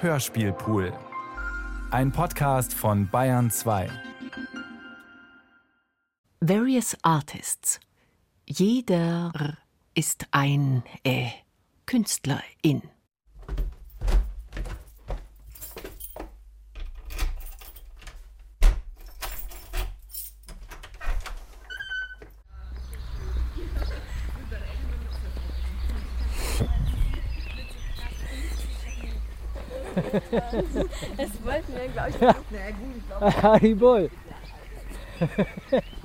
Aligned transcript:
Hörspielpool. 0.00 0.92
Ein 1.90 2.12
Podcast 2.12 2.72
von 2.72 3.08
Bayern 3.08 3.50
2. 3.50 3.90
Various 6.40 6.96
Artists. 7.02 7.80
Jeder 8.46 9.56
ist 9.94 10.28
ein 10.30 10.84
äh, 11.02 11.30
Künstlerin. 11.84 12.82
Es 31.16 31.30
wollten 31.44 31.74
wir, 31.74 31.88
glaube 31.88 32.10
ich, 32.10 32.20
na 32.20 32.32
gut, 32.32 32.96
ich 32.96 33.06
glaube. 33.08 33.42
Haribol. 33.42 34.10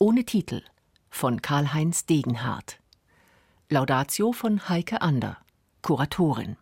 Ohne 0.00 0.24
Titel 0.24 0.62
von 1.10 1.42
Karl-Heinz 1.42 2.06
Degenhardt. 2.06 2.78
Laudatio 3.68 4.30
von 4.30 4.68
Heike 4.68 5.02
Ander, 5.02 5.38
Kuratorin. 5.82 6.56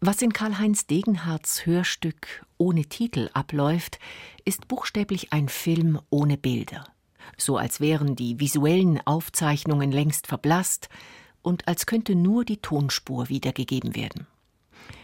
Was 0.00 0.20
in 0.20 0.34
Karl-Heinz 0.34 0.86
Degenhardts 0.86 1.64
Hörstück 1.64 2.44
Ohne 2.58 2.84
Titel 2.84 3.30
abläuft, 3.32 3.98
ist 4.44 4.68
buchstäblich 4.68 5.32
ein 5.32 5.48
Film 5.48 5.98
ohne 6.10 6.36
Bilder. 6.36 6.84
So 7.38 7.56
als 7.56 7.80
wären 7.80 8.14
die 8.14 8.38
visuellen 8.38 9.00
Aufzeichnungen 9.06 9.90
längst 9.90 10.26
verblasst 10.26 10.90
und 11.40 11.66
als 11.66 11.86
könnte 11.86 12.14
nur 12.14 12.44
die 12.44 12.58
Tonspur 12.58 13.30
wiedergegeben 13.30 13.96
werden. 13.96 14.26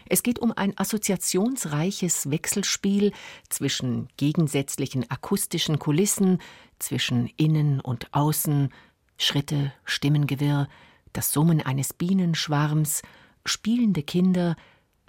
Es 0.07 0.23
geht 0.23 0.39
um 0.39 0.51
ein 0.51 0.77
assoziationsreiches 0.77 2.31
Wechselspiel 2.31 3.11
zwischen 3.49 4.07
gegensätzlichen 4.17 5.09
akustischen 5.09 5.79
Kulissen, 5.79 6.39
zwischen 6.79 7.27
Innen 7.37 7.79
und 7.79 8.13
Außen, 8.13 8.73
Schritte, 9.17 9.73
Stimmengewirr, 9.85 10.67
das 11.13 11.31
Summen 11.31 11.61
eines 11.61 11.93
Bienenschwarms, 11.93 13.01
spielende 13.45 14.03
Kinder, 14.03 14.55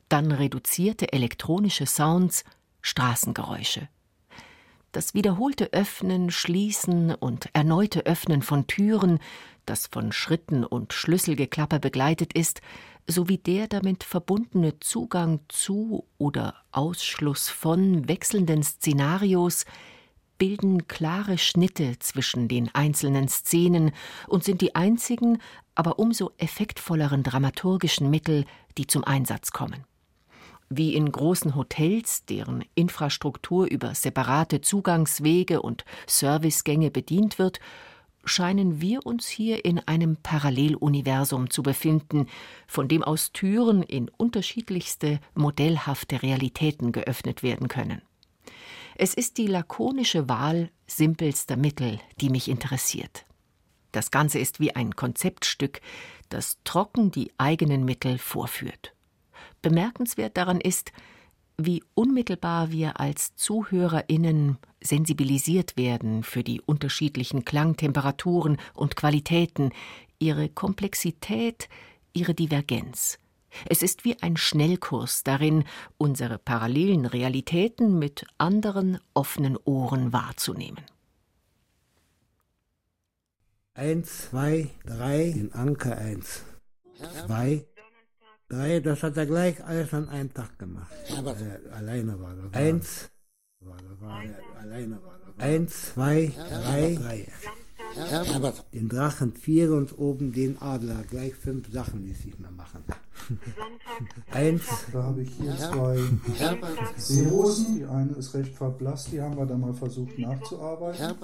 dann 0.08 0.32
reduzierte 0.32 1.12
elektronische 1.12 1.86
Sounds, 1.86 2.44
Straßengeräusche. 2.82 3.88
Das 4.92 5.14
wiederholte 5.14 5.72
Öffnen, 5.72 6.30
Schließen 6.30 7.14
und 7.14 7.48
erneute 7.52 8.06
Öffnen 8.06 8.42
von 8.42 8.66
Türen, 8.66 9.20
das 9.64 9.86
von 9.86 10.10
Schritten 10.10 10.64
und 10.64 10.92
Schlüsselgeklapper 10.92 11.78
begleitet 11.78 12.32
ist, 12.32 12.60
sowie 13.06 13.38
der 13.38 13.68
damit 13.68 14.04
verbundene 14.04 14.78
Zugang 14.80 15.40
zu 15.48 16.06
oder 16.18 16.54
Ausschluss 16.72 17.48
von 17.48 18.08
wechselnden 18.08 18.62
Szenarios 18.62 19.64
bilden 20.38 20.88
klare 20.88 21.36
Schnitte 21.36 21.98
zwischen 21.98 22.48
den 22.48 22.74
einzelnen 22.74 23.28
Szenen 23.28 23.92
und 24.26 24.42
sind 24.42 24.62
die 24.62 24.74
einzigen, 24.74 25.38
aber 25.74 25.98
umso 25.98 26.30
effektvolleren 26.38 27.22
dramaturgischen 27.22 28.08
Mittel, 28.08 28.46
die 28.78 28.86
zum 28.86 29.04
Einsatz 29.04 29.52
kommen. 29.52 29.84
Wie 30.70 30.94
in 30.94 31.12
großen 31.12 31.56
Hotels, 31.56 32.24
deren 32.24 32.64
Infrastruktur 32.74 33.66
über 33.66 33.94
separate 33.94 34.60
Zugangswege 34.60 35.60
und 35.62 35.84
Servicegänge 36.06 36.90
bedient 36.90 37.38
wird, 37.38 37.60
scheinen 38.24 38.80
wir 38.80 39.06
uns 39.06 39.28
hier 39.28 39.64
in 39.64 39.78
einem 39.78 40.16
Paralleluniversum 40.16 41.50
zu 41.50 41.62
befinden, 41.62 42.26
von 42.66 42.88
dem 42.88 43.02
aus 43.02 43.32
Türen 43.32 43.82
in 43.82 44.08
unterschiedlichste 44.16 45.20
modellhafte 45.34 46.22
Realitäten 46.22 46.92
geöffnet 46.92 47.42
werden 47.42 47.68
können. 47.68 48.02
Es 48.96 49.14
ist 49.14 49.38
die 49.38 49.46
lakonische 49.46 50.28
Wahl 50.28 50.70
simpelster 50.86 51.56
Mittel, 51.56 52.00
die 52.20 52.28
mich 52.28 52.48
interessiert. 52.48 53.24
Das 53.92 54.10
Ganze 54.10 54.38
ist 54.38 54.60
wie 54.60 54.76
ein 54.76 54.94
Konzeptstück, 54.94 55.80
das 56.28 56.58
trocken 56.64 57.10
die 57.10 57.32
eigenen 57.38 57.84
Mittel 57.84 58.18
vorführt. 58.18 58.92
Bemerkenswert 59.62 60.36
daran 60.36 60.60
ist, 60.60 60.92
wie 61.66 61.82
unmittelbar 61.94 62.70
wir 62.70 63.00
als 63.00 63.34
ZuhörerInnen 63.36 64.58
sensibilisiert 64.82 65.76
werden 65.76 66.22
für 66.22 66.42
die 66.42 66.60
unterschiedlichen 66.60 67.44
Klangtemperaturen 67.44 68.58
und 68.74 68.96
Qualitäten, 68.96 69.70
ihre 70.18 70.48
Komplexität, 70.48 71.68
ihre 72.12 72.34
Divergenz. 72.34 73.18
Es 73.66 73.82
ist 73.82 74.04
wie 74.04 74.20
ein 74.22 74.36
Schnellkurs 74.36 75.24
darin, 75.24 75.64
unsere 75.98 76.38
parallelen 76.38 77.06
Realitäten 77.06 77.98
mit 77.98 78.24
anderen 78.38 78.98
offenen 79.14 79.56
Ohren 79.64 80.12
wahrzunehmen. 80.12 80.84
Eins, 83.74 84.28
zwei, 84.30 84.70
drei, 84.84 85.24
in 85.24 85.52
Anker 85.52 85.96
eins, 85.96 86.42
zwei, 87.24 87.66
drei, 88.50 88.80
das 88.80 89.02
hat 89.02 89.16
er 89.16 89.26
gleich 89.26 89.64
alles 89.64 89.94
an 89.94 90.08
einem 90.08 90.32
Tag 90.34 90.58
gemacht. 90.58 90.92
Aber 91.16 91.32
äh, 91.32 91.70
alleine 91.72 92.20
war 92.20 92.34
das. 92.34 92.52
Eins, 92.52 93.10
war, 93.60 93.76
das 93.76 94.00
war, 94.00 94.22
alleine 94.60 95.02
war 95.02 95.18
das. 95.24 95.44
Eins, 95.44 95.92
zwei, 95.94 96.32
drei, 96.36 96.98
drei. 97.00 97.28
Den 98.72 98.88
Drachen 98.88 99.32
vier 99.32 99.72
und 99.72 99.98
oben 99.98 100.32
den 100.32 100.60
Adler. 100.60 101.02
Gleich 101.08 101.34
fünf 101.34 101.72
Sachen 101.72 102.04
ließ 102.04 102.24
ich 102.26 102.38
mal 102.38 102.50
machen. 102.52 102.84
Eins. 104.30 104.62
Da 104.92 105.02
habe 105.02 105.22
ich 105.22 105.30
hier 105.40 105.56
zwei 105.56 105.98
Seerosen. 106.96 107.78
Die 107.78 107.84
eine 107.84 108.12
ist 108.12 108.34
recht 108.34 108.54
verblasst, 108.54 109.12
die 109.12 109.20
haben 109.20 109.36
wir 109.36 109.46
dann 109.46 109.60
mal 109.60 109.74
versucht 109.74 110.18
nachzuarbeiten. 110.18 111.14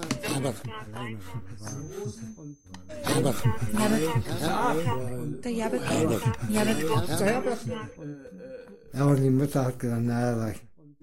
Ja, 8.92 9.04
und 9.04 9.22
die 9.22 9.30
Mutter 9.30 9.64
hat 9.64 9.78
gesagt, 9.78 10.02
naja, 10.02 10.54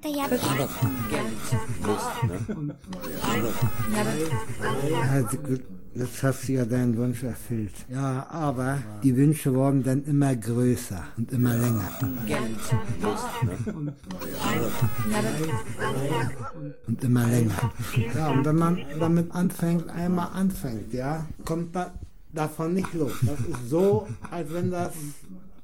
der 0.03 0.11
Jabbe. 0.11 0.39
Also 5.11 5.38
gut, 5.38 5.61
jetzt 5.95 6.23
hast 6.23 6.47
du 6.47 6.53
ja 6.53 6.65
deinen 6.65 6.97
Wunsch 6.97 7.23
erfüllt. 7.23 7.73
Ja, 7.89 8.27
aber 8.29 8.79
die 9.03 9.15
Wünsche 9.15 9.53
wurden 9.53 9.83
dann 9.83 10.03
immer 10.05 10.35
größer 10.35 11.03
und 11.17 11.31
immer 11.31 11.55
länger. 11.55 11.89
Und 16.88 17.03
immer 17.03 17.27
länger. 17.27 17.71
Ja, 18.15 18.29
und 18.29 18.45
wenn 18.45 18.55
man 18.55 18.79
damit 19.00 19.31
anfängt, 19.31 19.89
einmal 19.89 20.29
anfängt, 20.33 20.94
ja, 20.94 21.25
kommt 21.45 21.73
man 21.73 21.91
davon 22.33 22.73
nicht 22.73 22.94
los. 22.94 23.13
Das 23.21 23.39
ist 23.39 23.69
so, 23.69 24.07
als 24.31 24.51
wenn 24.51 24.71
das 24.71 24.94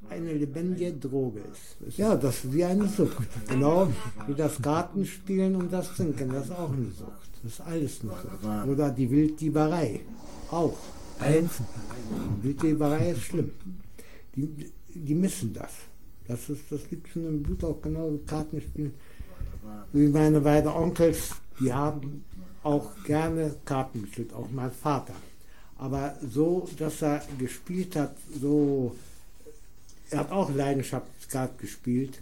eine 0.10 0.34
lebendige 0.34 0.94
Droge 0.94 1.42
ist. 1.52 1.98
Ja, 1.98 2.16
das 2.16 2.44
ist 2.44 2.54
wie 2.54 2.64
eine 2.64 2.88
Sucht. 2.88 3.28
Genau 3.48 3.88
wie 4.28 4.34
das 4.34 4.62
Gartenspielen 4.62 5.56
und 5.56 5.72
das 5.72 5.96
Trinken, 5.96 6.32
das 6.32 6.46
ist 6.46 6.52
auch 6.52 6.72
eine 6.72 6.92
Sucht. 6.92 7.30
Das 7.44 7.54
ist 7.54 7.62
alles 7.62 8.02
eine 8.02 8.12
Sucht. 8.12 8.68
Oder 8.70 8.90
die 8.92 9.10
Wilddieberei, 9.10 10.02
auch. 10.52 10.78
Eins, 11.20 11.52
Wilddieberei 12.42 13.12
ist 13.12 13.22
schlimm. 13.24 13.52
Die, 14.36 14.72
die 14.94 15.16
missen 15.16 15.54
das. 15.54 15.72
Das, 16.28 16.50
ist, 16.50 16.64
das 16.70 16.82
liegt 16.92 17.10
schon 17.10 17.26
im 17.26 17.44
Blut 17.44 17.64
auch 17.64 17.82
genau 17.82 18.12
wie 18.12 18.26
Kartenspielen. 18.26 18.94
Wie 19.92 20.08
meine 20.08 20.40
beiden 20.42 20.72
Onkels, 20.72 21.32
die 21.60 21.74
haben 21.74 22.24
auch 22.64 22.92
gerne 23.04 23.56
Karten 23.66 24.04
gespielt, 24.04 24.34
auch 24.34 24.48
mein 24.52 24.72
Vater. 24.72 25.14
Aber 25.78 26.16
so, 26.30 26.68
dass 26.78 27.02
er 27.02 27.24
gespielt 27.38 27.96
hat, 27.96 28.16
so 28.40 28.96
er 30.12 30.20
hat 30.20 30.32
auch 30.32 30.54
Leidenschaftskart 30.54 31.58
gespielt. 31.60 32.22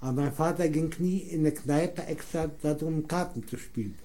Aber 0.00 0.22
mein 0.22 0.32
Vater 0.32 0.68
ging 0.68 0.94
nie 0.98 1.18
in 1.18 1.40
eine 1.40 1.52
Kneipe 1.52 2.06
extra 2.06 2.50
darum, 2.62 3.08
Karten 3.08 3.46
zu 3.46 3.56
spielen. 3.56 3.96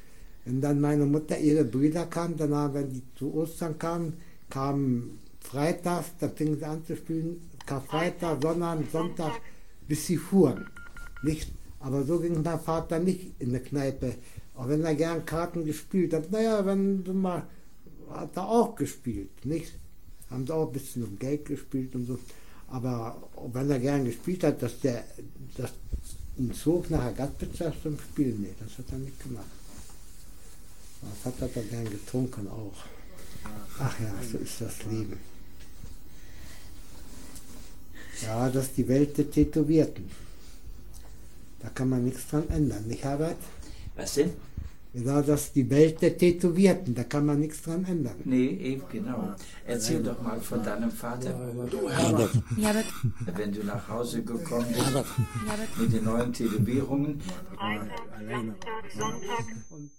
Wenn 0.46 0.60
dann 0.60 0.82
meine 0.82 1.06
Mutter, 1.06 1.38
ihre 1.38 1.64
Brüder 1.64 2.06
kamen, 2.06 2.36
danach, 2.38 2.74
wenn 2.74 2.90
die 2.92 3.04
zu 3.18 3.34
Ostern 3.34 3.78
kamen, 3.78 4.14
kamen 4.50 5.20
freitags, 5.40 6.12
da 6.20 6.30
fingen 6.30 6.58
sie 6.58 6.66
an 6.66 6.86
zu 6.86 6.96
spielen, 6.96 7.42
Karfreitag, 7.66 8.42
Sonntag, 8.42 8.80
Sonntag, 8.92 9.32
bis 9.88 10.08
sie 10.08 10.18
fuhren. 10.18 10.68
Nicht? 11.22 11.50
Aber 11.80 12.04
so 12.04 12.20
ging 12.20 12.42
mein 12.42 12.60
Vater 12.60 13.00
nicht 13.00 13.40
in 13.40 13.50
eine 13.50 13.60
Kneipe, 13.60 14.16
auch 14.56 14.68
wenn 14.68 14.84
er 14.84 14.96
gern 14.96 15.26
Karten 15.26 15.66
gespielt 15.66 16.14
hat. 16.14 16.32
Naja, 16.32 16.66
wenn 16.66 17.04
du 17.04 17.14
mal, 17.14 17.44
hat 18.10 18.36
er 18.36 18.48
auch 18.48 18.76
gespielt, 18.76 19.46
nicht? 19.46 19.74
Haben 20.30 20.48
sie 20.48 20.54
auch 20.54 20.68
ein 20.68 20.74
bisschen 20.74 21.04
um 21.04 21.20
Geld 21.20 21.46
gespielt 21.46 21.96
und 21.96 22.06
so. 22.06 22.20
Aber 22.74 23.30
wenn 23.54 23.70
er 23.70 23.80
gern 23.80 24.04
gespielt 24.04 24.44
hat, 24.44 24.60
dass 24.64 24.80
der 24.80 25.04
dass 25.56 25.74
ihn 26.40 26.52
zog 26.54 26.90
nach 26.90 27.04
Agatpizza 27.04 27.72
zum 27.84 28.00
Spielen, 28.00 28.42
nee, 28.42 28.56
das 28.60 28.80
hat 28.80 28.92
er 28.92 28.98
nicht 28.98 29.22
gemacht. 29.22 29.46
Das 31.24 31.34
hat 31.40 31.56
er 31.56 31.64
gern 31.64 31.88
getrunken 31.88 32.48
auch. 32.48 32.74
Ach 33.80 34.00
ja, 34.00 34.12
so 34.32 34.40
ist 34.40 34.60
das 34.60 34.84
Leben. 34.86 35.20
Ja, 38.24 38.50
das 38.50 38.66
ist 38.66 38.78
die 38.78 38.88
Welt 38.88 39.20
der 39.20 39.30
Tätowierten. 39.30 40.10
Da 41.60 41.70
kann 41.70 41.90
man 41.90 42.04
nichts 42.04 42.28
dran 42.28 42.50
ändern, 42.50 42.88
nicht 42.88 43.04
Herbert? 43.04 43.38
Was 43.96 44.16
denn? 44.16 44.32
Genau, 44.94 45.24
das 45.24 45.46
ist 45.46 45.56
die 45.56 45.68
Welt 45.72 46.04
der 46.04 46.16
Tätowierten, 46.16 46.94
da 46.94 47.04
kann 47.04 47.26
man 47.26 47.40
nichts 47.40 47.64
dran 47.64 47.84
ändern. 47.86 48.16
Nee, 48.26 48.46
eben 48.46 48.84
genau. 48.92 49.34
Erzähl 49.66 50.04
doch 50.04 50.22
mal 50.22 50.40
von 50.40 50.64
deinem 50.64 50.92
Vater. 50.92 51.34
Du 51.72 51.90
Herbert. 51.90 52.86
Wenn 53.36 53.52
du 53.52 53.64
nach 53.64 53.88
Hause 53.90 54.24
gekommen 54.24 54.68
bist 54.68 55.80
mit 55.80 55.94
den 55.94 56.04
neuen 56.04 56.32
Tätowierungen. 56.32 57.20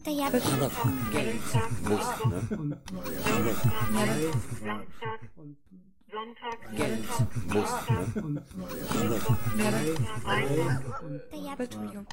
Der 0.06 0.12
Herbert. 0.12 0.42
Geld. 1.12 1.40
Ne? 1.88 2.78
Geld. 6.76 7.04
Lust, 7.52 7.90
ne? 7.90 8.42
Herbert. 11.30 11.74
Entschuldigung. 11.74 12.06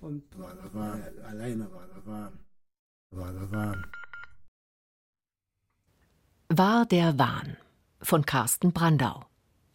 Und 0.00 0.24
das 0.32 0.74
war, 0.74 0.98
alleine 1.28 1.70
war 1.72 1.86
das 1.86 2.06
war. 2.06 2.32
War 3.10 3.32
das 3.32 3.52
war. 3.52 3.76
War 6.48 6.86
der 6.86 7.18
Wahn 7.18 7.56
von 8.00 8.26
Carsten 8.26 8.72
Brandau. 8.72 9.24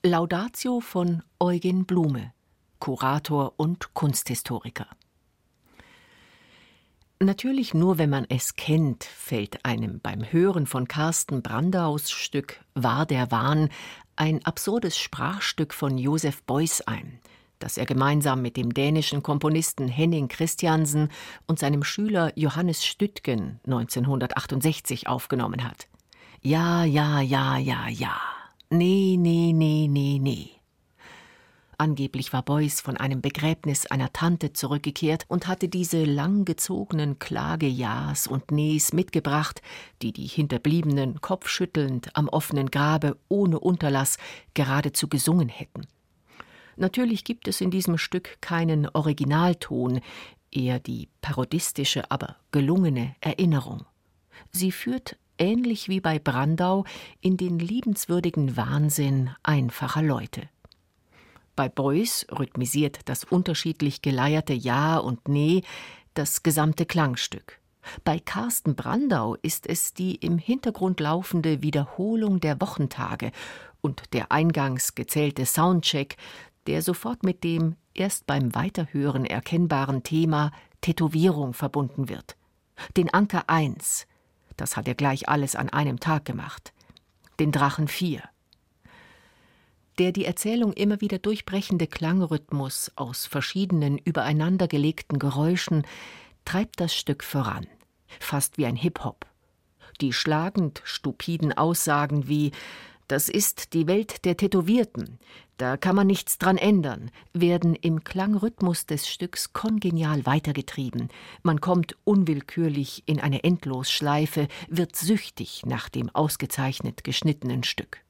Laudatio 0.03 0.79
von 0.79 1.23
Eugen 1.39 1.85
Blume, 1.85 2.33
Kurator 2.79 3.53
und 3.57 3.93
Kunsthistoriker. 3.93 4.87
Natürlich 7.21 7.73
nur, 7.73 7.97
wenn 7.97 8.09
man 8.09 8.25
es 8.29 8.55
kennt, 8.55 9.03
fällt 9.03 9.65
einem 9.65 9.99
beim 9.99 10.31
Hören 10.31 10.65
von 10.65 10.87
Carsten 10.87 11.41
Brandaus 11.41 12.09
Stück 12.09 12.61
War 12.75 13.05
der 13.05 13.29
Wahn 13.29 13.67
ein 14.15 14.45
absurdes 14.45 14.97
Sprachstück 14.97 15.73
von 15.73 15.97
Josef 15.97 16.41
Beuys 16.43 16.79
ein, 16.79 17.19
das 17.59 17.77
er 17.77 17.85
gemeinsam 17.85 18.41
mit 18.41 18.55
dem 18.55 18.73
dänischen 18.73 19.21
Komponisten 19.21 19.89
Henning 19.89 20.29
Christiansen 20.29 21.09
und 21.45 21.59
seinem 21.59 21.83
Schüler 21.83 22.31
Johannes 22.35 22.85
Stüttgen 22.85 23.59
1968 23.65 25.07
aufgenommen 25.07 25.65
hat. 25.65 25.89
Ja, 26.41 26.85
ja, 26.85 27.19
ja, 27.19 27.57
ja, 27.57 27.89
ja. 27.89 28.15
Nee, 28.69 29.17
nee, 29.19 29.51
nee, 29.53 29.87
nee, 29.89 30.19
nee. 30.21 30.58
Angeblich 31.79 32.33
war 32.33 32.43
Beuys 32.43 32.81
von 32.81 32.97
einem 32.97 33.21
Begräbnis 33.21 33.85
einer 33.85 34.11
Tante 34.11 34.51
zurückgekehrt 34.51 35.23
und 35.29 35.47
hatte 35.47 35.69
diese 35.69 36.03
langgezogenen 36.03 37.19
Klageja's 37.19 38.27
und 38.27 38.51
Nees 38.51 38.91
mitgebracht, 38.91 39.61
die 40.01 40.11
die 40.11 40.27
Hinterbliebenen 40.27 41.21
kopfschüttelnd 41.21 42.17
am 42.17 42.27
offenen 42.27 42.69
Grabe 42.69 43.17
ohne 43.29 43.61
Unterlass 43.61 44.17
geradezu 44.55 45.07
gesungen 45.07 45.47
hätten. 45.47 45.87
Natürlich 46.75 47.23
gibt 47.23 47.47
es 47.47 47.61
in 47.61 47.71
diesem 47.71 47.97
Stück 47.97 48.41
keinen 48.41 48.89
Originalton, 48.89 50.01
eher 50.51 50.81
die 50.81 51.07
parodistische, 51.21 52.11
aber 52.11 52.35
gelungene 52.51 53.15
Erinnerung. 53.21 53.85
Sie 54.51 54.73
führt 54.73 55.17
ähnlich 55.37 55.87
wie 55.87 56.01
bei 56.01 56.19
Brandau 56.19 56.83
in 57.21 57.37
den 57.37 57.57
liebenswürdigen 57.57 58.57
Wahnsinn 58.57 59.29
einfacher 59.43 60.01
Leute. 60.01 60.49
Bei 61.59 61.67
Beuys 61.67 62.25
rhythmisiert 62.31 62.99
das 63.03 63.25
unterschiedlich 63.25 64.01
geleierte 64.01 64.53
Ja 64.53 64.97
und 64.97 65.27
Nee 65.27 65.63
das 66.13 66.41
gesamte 66.41 66.85
Klangstück. 66.85 67.59
Bei 68.05 68.17
Carsten 68.17 68.77
Brandau 68.77 69.35
ist 69.41 69.67
es 69.67 69.93
die 69.93 70.15
im 70.15 70.37
Hintergrund 70.37 71.01
laufende 71.01 71.61
Wiederholung 71.61 72.39
der 72.39 72.61
Wochentage 72.61 73.33
und 73.81 74.13
der 74.13 74.31
eingangs 74.31 74.95
gezählte 74.95 75.45
Soundcheck, 75.45 76.15
der 76.65 76.81
sofort 76.81 77.23
mit 77.23 77.43
dem 77.43 77.75
erst 77.93 78.25
beim 78.25 78.55
Weiterhören 78.55 79.25
erkennbaren 79.25 80.01
Thema 80.03 80.53
Tätowierung 80.79 81.53
verbunden 81.53 82.07
wird. 82.07 82.37
Den 82.95 83.13
Anker 83.13 83.49
1, 83.49 84.07
das 84.55 84.77
hat 84.77 84.87
er 84.87 84.95
gleich 84.95 85.27
alles 85.27 85.57
an 85.57 85.67
einem 85.67 85.99
Tag 85.99 86.23
gemacht. 86.23 86.71
Den 87.37 87.51
Drachen 87.51 87.89
4. 87.89 88.23
Der 89.99 90.13
die 90.13 90.23
Erzählung 90.23 90.71
immer 90.71 91.01
wieder 91.01 91.19
durchbrechende 91.19 91.85
Klangrhythmus 91.85 92.89
aus 92.95 93.25
verschiedenen 93.25 93.97
übereinandergelegten 93.97 95.19
Geräuschen 95.19 95.85
treibt 96.45 96.79
das 96.79 96.95
Stück 96.95 97.21
voran, 97.21 97.67
fast 98.21 98.57
wie 98.57 98.65
ein 98.65 98.77
Hip-Hop. 98.77 99.25
Die 99.99 100.13
schlagend 100.13 100.81
stupiden 100.85 101.51
Aussagen 101.51 102.29
wie 102.29 102.51
das 103.09 103.27
ist 103.27 103.73
die 103.73 103.87
Welt 103.87 104.23
der 104.23 104.37
Tätowierten, 104.37 105.19
da 105.57 105.75
kann 105.75 105.95
man 105.95 106.07
nichts 106.07 106.37
dran 106.37 106.57
ändern, 106.57 107.11
werden 107.33 107.75
im 107.75 108.03
Klangrhythmus 108.03 108.85
des 108.85 109.09
Stücks 109.09 109.51
kongenial 109.51 110.25
weitergetrieben. 110.25 111.09
Man 111.43 111.59
kommt 111.59 111.97
unwillkürlich 112.05 113.03
in 113.07 113.19
eine 113.19 113.43
Endlosschleife, 113.43 114.47
wird 114.69 114.95
süchtig 114.95 115.63
nach 115.65 115.89
dem 115.89 116.09
ausgezeichnet 116.15 117.03
geschnittenen 117.03 117.63
Stück. 117.63 118.03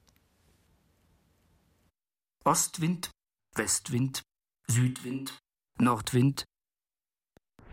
Ostwind, 2.44 3.10
Westwind, 3.54 4.22
Südwind, 4.66 5.38
Nordwind. 5.78 6.44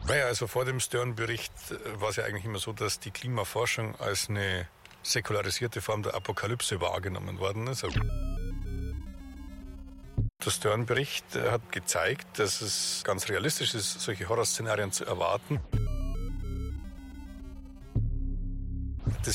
Naja, 0.06 0.26
also 0.26 0.48
vor 0.48 0.66
dem 0.66 0.80
Stern-Bericht 0.80 1.52
äh, 1.72 2.02
war 2.02 2.10
es 2.10 2.18
ja 2.18 2.26
eigentlich 2.26 2.46
immer 2.46 2.60
so, 2.60 2.74
dass 2.74 3.00
die 3.00 3.12
Klimaforschung 3.12 3.96
als 3.96 4.30
eine 4.30 4.68
säkularisierte 5.04 5.82
Form 5.82 6.04
der 6.04 6.16
Apokalypse 6.16 6.82
wahrgenommen 6.82 7.40
worden 7.40 7.68
ist. 7.68 7.86
Der 10.46 10.52
Stern-Bericht 10.52 11.36
äh, 11.36 11.52
hat 11.52 11.72
gezeigt, 11.72 12.40
dass 12.40 12.62
es 12.62 13.04
ganz 13.04 13.30
realistisch 13.30 13.74
ist, 13.74 14.00
solche 14.02 14.30
Horrorszenarien 14.30 14.92
zu 14.92 15.06
erwarten. 15.06 15.60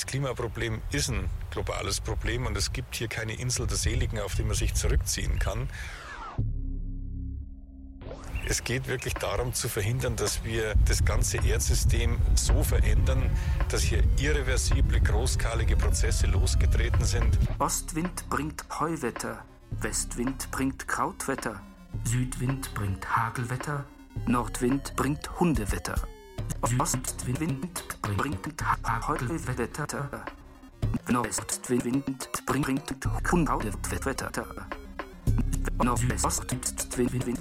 Das 0.02 0.08
Klimaproblem 0.08 0.82
ist 0.90 1.10
ein 1.10 1.30
globales 1.52 2.00
Problem 2.00 2.46
und 2.46 2.56
es 2.56 2.72
gibt 2.72 2.96
hier 2.96 3.06
keine 3.06 3.34
Insel 3.34 3.68
der 3.68 3.76
Seligen, 3.76 4.18
auf 4.18 4.34
die 4.34 4.42
man 4.42 4.56
sich 4.56 4.74
zurückziehen 4.74 5.38
kann. 5.38 5.68
Es 8.48 8.64
geht 8.64 8.88
wirklich 8.88 9.14
darum 9.14 9.54
zu 9.54 9.68
verhindern, 9.68 10.16
dass 10.16 10.42
wir 10.42 10.74
das 10.86 11.04
ganze 11.04 11.36
Erdsystem 11.46 12.18
so 12.34 12.64
verändern, 12.64 13.30
dass 13.68 13.82
hier 13.82 14.02
irreversible, 14.18 15.00
großskalige 15.00 15.76
Prozesse 15.76 16.26
losgetreten 16.26 17.04
sind. 17.04 17.38
Ostwind 17.60 18.28
bringt 18.28 18.64
Heuwetter, 18.80 19.44
Westwind 19.70 20.50
bringt 20.50 20.88
Krautwetter, 20.88 21.62
Südwind 22.02 22.74
bringt 22.74 23.16
Hagelwetter, 23.16 23.84
Nordwind 24.26 24.96
bringt 24.96 25.38
Hundewetter. 25.38 25.94
Ostwind 26.60 27.88
bringt 28.16 28.64
Heuwetter, 29.08 30.02
Nordwind 31.10 31.72
bringt 31.74 33.30
Hundewetter. 33.32 34.36
Nordwestwind 35.86 36.90
bring 36.94 37.08
bring 37.08 37.40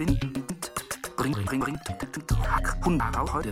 bring 1.45 1.69
Hund 2.83 2.99
heute 3.33 3.51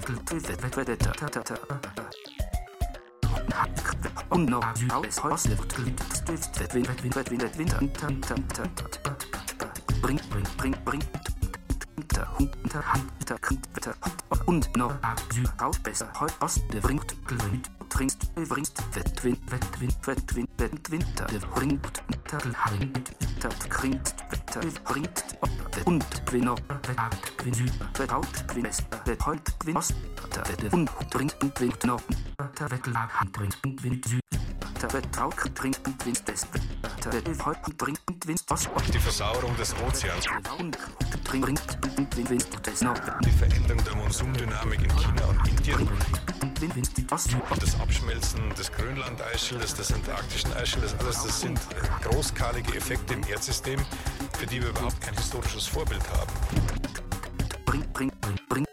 und 4.30 4.50
noch 4.50 4.66
aus 4.94 5.24
Haus 5.24 5.48
bring 12.10 12.50
bring 12.52 13.32
bring 13.42 13.60
bring 13.74 14.42
und 14.46 14.78
noch 14.78 14.94
raus 15.62 15.80
besser 15.80 16.12
heute 16.20 16.34
Ost 16.42 16.62
der 16.74 16.82
bringt 16.82 17.16
gewinnt 17.28 17.70
trinkst 17.90 18.34
bringst 18.36 18.96
Wettwind 18.96 19.40
Wettwind 19.52 20.08
Wettwind 20.08 20.50
Wettwind. 20.58 21.06
Der 21.20 21.40
bringt 21.48 22.02
Tadel 22.26 22.56
bringt 22.78 23.12
Tad 23.40 23.70
kringt 23.70 24.16
Wetter 24.30 24.62
bringt 24.86 25.24
und 25.86 26.26
Gwinner 26.26 26.56
Wett 26.56 27.38
Gwin 27.38 27.54
Süd 27.54 27.74
Wett 27.98 28.12
Haut 28.12 28.48
Gwin 28.48 28.64
West 28.64 28.86
Wett 29.06 29.26
Heut 29.26 29.60
Gwin 29.60 29.78
Ost. 29.78 29.96
Wette 30.48 30.76
und 30.76 30.90
trinkt 31.12 31.60
winkt 31.60 31.84
noch 31.86 32.02
Wettel 32.58 32.96
Hand 32.96 33.36
trinkt 33.36 33.84
winkt 33.84 34.08
Süd 34.08 34.29
Die 38.94 39.00
Versauerung 39.00 39.56
des 39.58 39.76
Ozeans 39.86 40.26
und 40.58 40.78
und 41.30 42.08
Die 43.26 43.32
Veränderung 43.32 43.84
der 43.84 43.96
Monsumdynamik 43.96 44.82
in 44.82 44.98
China 44.98 45.26
und 45.26 45.48
Indien 45.48 45.90
das 47.60 47.80
Abschmelzen 47.80 48.50
des 48.58 48.72
Grönland-Eisschildes, 48.72 49.74
des 49.76 49.94
antarktischen 49.94 50.54
Eisschildes, 50.54 50.96
alles 51.00 51.24
das 51.24 51.42
sind 51.42 51.60
großskalige 52.04 52.76
Effekte 52.76 53.14
im 53.14 53.24
Erdsystem, 53.28 53.80
für 54.38 54.46
die 54.46 54.62
wir 54.62 54.70
überhaupt 54.70 55.00
kein 55.02 55.14
historisches 55.16 55.68
Vorbild 55.68 56.04
haben. 56.10 56.32
Bring, 57.66 57.84
bring, 57.94 58.12
bring, 58.22 58.40
bring. 58.48 58.66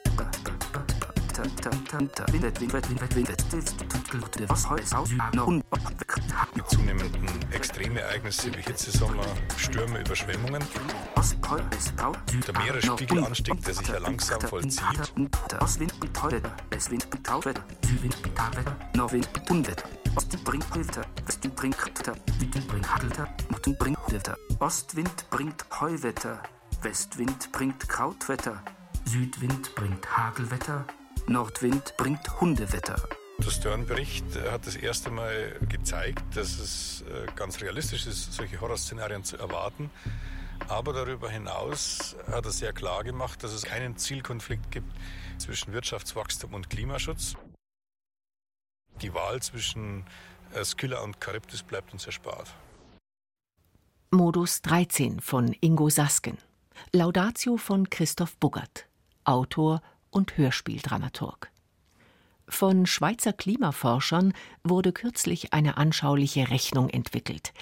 Mit 6.55 6.71
zunehmenden 6.71 7.53
Extremereignissen 7.53 8.57
wie 8.57 8.63
Hitzesommer, 8.63 9.25
Stürme, 9.57 10.01
Überschwemmungen. 10.01 10.63
Der 12.47 12.59
Meeresspiegelanstieg, 12.59 13.65
der 13.65 13.75
sich 13.75 13.89
ja 13.89 13.99
langsam 13.99 14.41
vollzieht. 14.41 15.13
Ostwind 24.59 25.31
bringt 25.31 25.67
Heuwetter, 25.81 26.43
Westwind 26.83 27.53
bringt 27.53 27.89
Krautwetter, 27.89 28.63
Südwind 29.05 29.75
bringt 29.75 30.17
Hagelwetter, 30.17 30.85
Nordwind 31.27 31.95
bringt 31.97 32.41
Hundewetter. 32.41 32.97
Der 33.39 33.51
Stern-Bericht 33.51 34.25
hat 34.51 34.67
das 34.67 34.77
erste 34.77 35.11
Mal 35.11 35.59
gezeigt, 35.69 36.25
dass 36.35 36.59
es 36.59 37.03
äh, 37.03 37.27
ganz 37.37 37.61
realistisch 37.61 38.07
ist, 38.07 38.33
solche 38.33 38.61
Horrorszenarien 38.61 39.25
zu 39.25 39.37
erwarten. 39.37 39.91
Aber 40.69 40.93
darüber 40.93 41.31
hinaus 41.31 42.17
hat 42.31 42.47
er 42.47 42.51
sehr 42.51 42.73
klar 42.73 43.05
gemacht, 43.05 43.45
dass 43.45 43.53
es 43.53 43.63
keinen 43.65 43.97
Zielkonflikt 43.97 44.71
gibt 44.71 44.91
zwischen 45.39 45.73
Wirtschaftswachstum 45.73 46.55
und 46.55 46.71
Klimaschutz. 46.71 47.35
Die 49.03 49.13
Wahl 49.13 49.43
zwischen 49.43 50.05
äh, 50.55 50.65
Skylla 50.65 51.01
und 51.01 51.17
Charybdis 51.23 51.63
bleibt 51.63 51.93
uns 51.93 52.07
erspart. 52.07 52.55
Modus 54.11 54.63
13 54.63 55.21
von 55.21 55.55
Ingo 55.61 55.91
Sasken. 55.91 56.39
Laudatio 56.93 57.59
von 57.59 57.91
Christoph 57.91 58.37
Buggert. 58.39 58.87
Autor 59.25 59.83
und 60.11 60.37
Hörspieldramaturg. 60.39 61.51
Von 62.49 62.87
Schweizer 62.87 63.33
Klimaforschern 63.33 64.33
wurde 64.63 64.93
kürzlich 64.93 65.53
eine 65.53 65.77
anschauliche 65.77 66.51
Rechnung 66.51 66.89
entwickelt. 66.89 67.53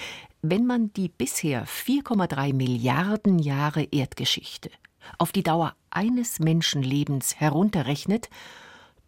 Wenn 0.43 0.67
man 0.67 0.93
die 0.93 1.09
bisher 1.09 1.67
4,3 1.67 2.53
Milliarden 2.53 3.39
Jahre 3.39 3.85
Erdgeschichte 3.85 4.71
auf 5.19 5.33
die 5.33 5.43
Dauer 5.43 5.75
eines 5.91 6.39
Menschenlebens 6.39 7.41
herunterrechnet, 7.41 8.29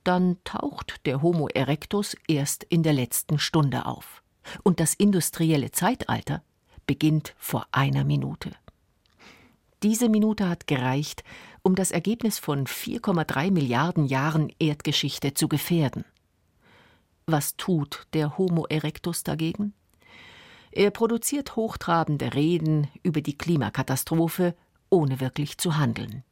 dann 0.04 0.38
taucht 0.45 1.04
der 1.04 1.21
Homo 1.21 1.49
erectus 1.49 2.16
erst 2.28 2.64
in 2.64 2.83
der 2.83 2.92
letzten 2.92 3.38
Stunde 3.38 3.87
auf. 3.87 4.23
Und 4.62 4.80
das 4.80 4.95
industrielle 4.95 5.73
Zeitalter 5.73 6.42
beginnt 6.87 7.35
vor 7.38 7.66
einer 7.73 8.04
Minute. 8.04 8.52
Diese 9.83 10.09
Minute 10.09 10.49
hat 10.49 10.66
gereicht, 10.66 11.23
um 11.67 11.75
das 11.75 11.91
Ergebnis 11.91 12.39
von 12.39 12.69
4,3 12.69 13.51
Milliarden 13.51 14.07
Jahren 14.07 14.53
Erdgeschichte 14.61 15.35
zu 15.35 15.49
gefährden. 15.49 16.05
Was 17.27 17.57
tut 17.57 18.07
der 18.13 18.39
Homo 18.39 18.67
erectus 18.67 19.25
dagegen? 19.25 19.75
Er 20.71 20.93
produziert 20.93 21.57
hochtrabende 21.57 22.35
Reden 22.35 22.87
über 23.03 23.21
die 23.21 23.37
Klimakatastrophe, 23.37 24.55
ohne 24.91 25.19
wirklich 25.19 25.59
zu 25.59 25.77
handeln. 25.77 26.23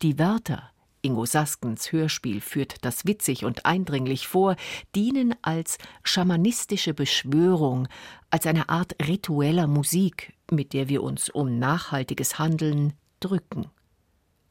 Die 0.00 0.18
Wörter, 0.18 0.70
Ingo 1.02 1.26
Saskens 1.26 1.92
Hörspiel 1.92 2.40
führt 2.40 2.86
das 2.86 3.04
witzig 3.04 3.44
und 3.44 3.66
eindringlich 3.66 4.26
vor, 4.26 4.56
dienen 4.94 5.34
als 5.42 5.76
schamanistische 6.04 6.94
Beschwörung, 6.94 7.86
als 8.30 8.46
eine 8.46 8.70
Art 8.70 8.96
ritueller 9.06 9.66
Musik, 9.66 10.32
mit 10.50 10.72
der 10.72 10.88
wir 10.88 11.02
uns 11.02 11.28
um 11.28 11.58
nachhaltiges 11.58 12.38
Handeln 12.38 12.94
drücken. 13.20 13.70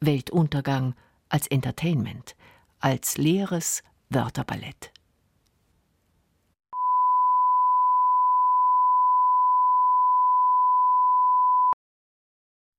Weltuntergang 0.06 0.94
als 1.28 1.46
Entertainment, 1.46 2.36
als 2.80 3.16
leeres 3.16 3.82
Wörterballett. 4.10 4.92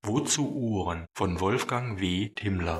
Wozu 0.02 0.48
Uhren 0.54 1.06
von 1.14 1.40
Wolfgang 1.40 2.00
W. 2.00 2.28
Timmler 2.28 2.78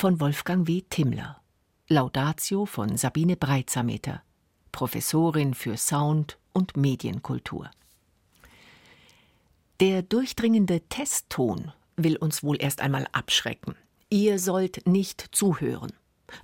von 0.00 0.18
Wolfgang 0.18 0.66
W. 0.66 0.80
Timmler. 0.88 1.42
Laudatio 1.88 2.64
von 2.64 2.96
Sabine 2.96 3.36
Breitsameter, 3.36 4.22
Professorin 4.72 5.52
für 5.52 5.76
Sound 5.76 6.38
und 6.54 6.74
Medienkultur. 6.74 7.70
Der 9.78 10.00
durchdringende 10.00 10.80
Testton 10.88 11.72
will 11.96 12.16
uns 12.16 12.42
wohl 12.42 12.56
erst 12.58 12.80
einmal 12.80 13.08
abschrecken. 13.12 13.74
Ihr 14.08 14.38
sollt 14.38 14.86
nicht 14.86 15.28
zuhören. 15.32 15.92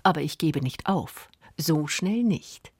Aber 0.03 0.21
ich 0.21 0.37
gebe 0.37 0.61
nicht 0.61 0.85
auf. 0.85 1.31
So 1.57 1.87
schnell 1.87 2.25
nicht. 2.25 2.73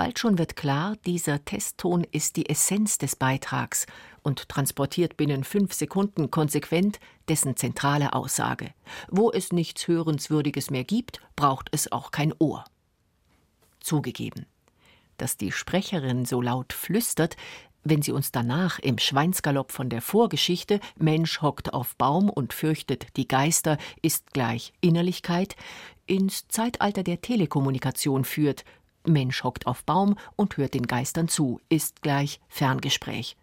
Bald 0.00 0.18
schon 0.18 0.38
wird 0.38 0.56
klar, 0.56 0.96
dieser 1.04 1.44
Testton 1.44 2.04
ist 2.10 2.36
die 2.36 2.48
Essenz 2.48 2.96
des 2.96 3.16
Beitrags 3.16 3.84
und 4.22 4.48
transportiert 4.48 5.18
binnen 5.18 5.44
fünf 5.44 5.74
Sekunden 5.74 6.30
konsequent 6.30 6.98
dessen 7.28 7.54
zentrale 7.54 8.14
Aussage. 8.14 8.72
Wo 9.10 9.30
es 9.30 9.52
nichts 9.52 9.86
Hörenswürdiges 9.88 10.70
mehr 10.70 10.84
gibt, 10.84 11.20
braucht 11.36 11.68
es 11.72 11.92
auch 11.92 12.12
kein 12.12 12.32
Ohr. 12.38 12.64
Zugegeben, 13.80 14.46
dass 15.18 15.36
die 15.36 15.52
Sprecherin 15.52 16.24
so 16.24 16.40
laut 16.40 16.72
flüstert, 16.72 17.36
wenn 17.84 18.00
sie 18.00 18.12
uns 18.12 18.32
danach 18.32 18.78
im 18.78 18.96
Schweinsgalopp 18.96 19.70
von 19.70 19.90
der 19.90 20.00
Vorgeschichte 20.00 20.80
Mensch 20.96 21.42
hockt 21.42 21.74
auf 21.74 21.94
Baum 21.96 22.30
und 22.30 22.54
fürchtet 22.54 23.18
die 23.18 23.28
Geister 23.28 23.76
ist 24.00 24.32
gleich 24.32 24.72
Innerlichkeit 24.80 25.56
ins 26.06 26.48
Zeitalter 26.48 27.02
der 27.02 27.20
Telekommunikation 27.20 28.24
führt, 28.24 28.64
Mensch 29.06 29.44
hockt 29.44 29.66
auf 29.66 29.84
Baum 29.84 30.16
und 30.36 30.56
hört 30.56 30.74
den 30.74 30.86
Geistern 30.86 31.28
zu, 31.28 31.60
ist 31.68 32.02
gleich 32.02 32.40
Ferngespräch. 32.48 33.36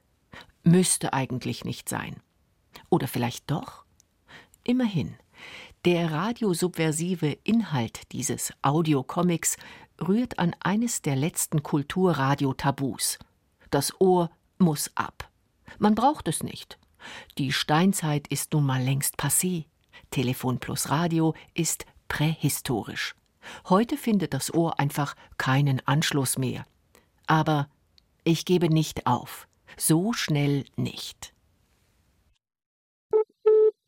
Müsste 0.63 1.13
eigentlich 1.13 1.65
nicht 1.65 1.89
sein. 1.89 2.17
Oder 2.89 3.07
vielleicht 3.07 3.49
doch? 3.49 3.85
Immerhin, 4.63 5.15
der 5.85 6.11
radiosubversive 6.11 7.37
Inhalt 7.43 8.11
dieses 8.11 8.51
Audiocomics 8.61 9.57
rührt 10.01 10.39
an 10.39 10.55
eines 10.59 11.01
der 11.01 11.15
letzten 11.15 11.63
Kulturradio-Tabus. 11.63 13.17
Das 13.69 13.99
Ohr 13.99 14.29
muss 14.57 14.91
ab. 14.95 15.29
Man 15.79 15.95
braucht 15.95 16.27
es 16.27 16.43
nicht. 16.43 16.77
Die 17.37 17.51
Steinzeit 17.51 18.27
ist 18.27 18.53
nun 18.53 18.65
mal 18.65 18.81
längst 18.81 19.17
passé. 19.17 19.65
Telefon 20.11 20.59
plus 20.59 20.89
Radio 20.89 21.33
ist 21.53 21.85
prähistorisch. 22.07 23.15
Heute 23.69 23.97
findet 23.97 24.33
das 24.33 24.53
Ohr 24.53 24.79
einfach 24.79 25.15
keinen 25.37 25.81
Anschluss 25.85 26.37
mehr. 26.37 26.65
Aber 27.27 27.67
ich 28.23 28.45
gebe 28.45 28.69
nicht 28.69 29.07
auf. 29.07 29.47
So 29.77 30.13
schnell 30.13 30.65
nicht. 30.75 31.33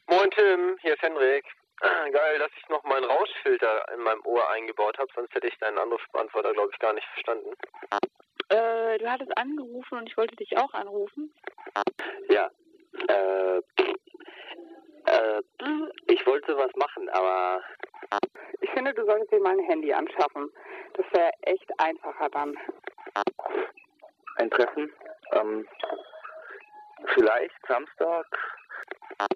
Moin 0.08 0.32
Tim, 0.32 0.78
hier 0.82 0.93
ist 0.93 1.02
Henrik. 1.02 1.45
Geil, 1.82 2.39
dass 2.39 2.52
ich 2.58 2.67
noch 2.69 2.84
meinen 2.84 3.06
Rauschfilter 3.06 3.86
in 3.93 4.02
meinem 4.02 4.22
Ohr 4.26 4.50
eingebaut 4.50 4.98
habe, 4.98 5.10
sonst 5.15 5.34
hätte 5.34 5.48
ich 5.48 5.58
deinen 5.60 5.78
Anrufbeantworter, 5.78 6.52
glaube 6.54 6.72
ich, 6.74 6.80
gar 6.80 6.93
nicht 6.93 7.08
verstanden. 7.13 7.52
Äh, 8.50 8.98
du 8.98 9.10
hattest 9.10 9.38
angerufen 9.38 10.00
und 10.00 10.10
ich 10.10 10.17
wollte 10.17 10.36
dich 10.36 10.58
auch 10.58 10.74
anrufen. 10.74 11.34
Ja. 12.30 12.50
Äh, 13.08 13.58
äh, 15.06 15.41
ich 16.08 16.26
wollte 16.26 16.58
was 16.58 16.72
machen, 16.76 17.10
aber. 17.10 17.62
Ich 18.62 18.69
finde, 18.72 18.93
du 18.93 19.06
solltest 19.06 19.32
dir 19.32 19.39
mal 19.39 19.58
ein 19.58 19.65
Handy 19.65 19.93
anschaffen. 19.93 20.52
Das 20.93 21.06
wäre 21.13 21.32
echt 21.41 21.69
einfacher 21.80 22.30
dann. 22.30 22.58
Ein 24.36 24.50
Treffen? 24.52 24.91
Ähm, 25.34 25.67
vielleicht 27.13 27.56
Samstag? 27.67 28.26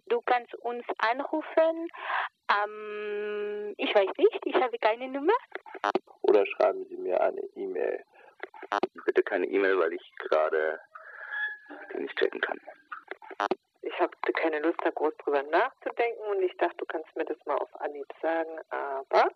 Du 0.08 0.22
kannst 0.22 0.54
uns 0.56 0.86
anrufen. 0.98 1.90
Ähm, 2.50 3.74
ich 3.78 3.94
weiß 3.94 4.10
nicht, 4.18 4.40
ich 4.46 4.56
habe 4.56 4.78
keine 4.80 5.08
Nummer. 5.10 5.34
Oder 6.22 6.46
schreiben 6.46 6.86
Sie 6.90 6.98
mir 6.98 7.20
eine 7.22 7.42
E-Mail. 7.56 8.04
Bitte 9.06 9.24
keine 9.24 9.46
E-Mail, 9.46 9.78
weil 9.78 9.94
ich 9.94 10.16
gerade 10.18 10.80
nicht 11.96 12.18
checken 12.18 12.42
kann. 12.42 12.60
Ich 13.84 14.00
hatte 14.00 14.34
keine 14.34 14.60
Lust, 14.60 14.80
da 14.84 14.90
groß 14.92 15.14
drüber 15.18 15.44
nachzudenken 15.44 16.24
und 16.28 16.42
ich 16.42 16.56
dachte, 16.58 16.78
du 16.78 16.86
kannst 16.86 17.14
mir 17.16 17.26
das 17.26 17.38
mal 17.46 17.58
auf 17.58 17.70
Anhieb 17.82 18.08
sagen, 18.22 18.60
aber. 18.70 19.30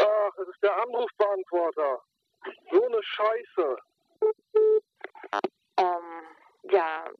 Ach, 0.00 0.38
es 0.38 0.48
ist 0.48 0.62
der 0.62 0.76
Anrufbeantworter. 0.82 2.02
So 2.70 2.84
eine 2.86 3.02
Scheiße. 3.02 3.76
Ähm, 5.78 6.26
ja, 6.70 7.10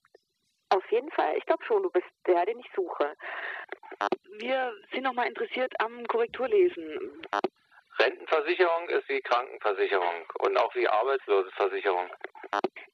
auf 0.71 0.91
jeden 0.91 1.11
Fall. 1.11 1.37
Ich 1.37 1.45
glaube 1.45 1.65
schon, 1.65 1.83
du 1.83 1.91
bist 1.91 2.07
der, 2.27 2.47
den 2.47 2.59
ich 2.61 2.71
suche. 2.75 3.15
Wir 4.39 4.73
sind 4.93 5.03
noch 5.03 5.13
mal 5.13 5.27
interessiert 5.27 5.73
am 5.81 6.07
Korrekturlesen. 6.07 7.23
Rentenversicherung 7.99 8.89
ist 8.89 9.09
wie 9.09 9.21
Krankenversicherung 9.21 10.27
und 10.41 10.57
auch 10.57 10.75
wie 10.75 10.89
Arbeitslosenversicherung. 10.89 12.09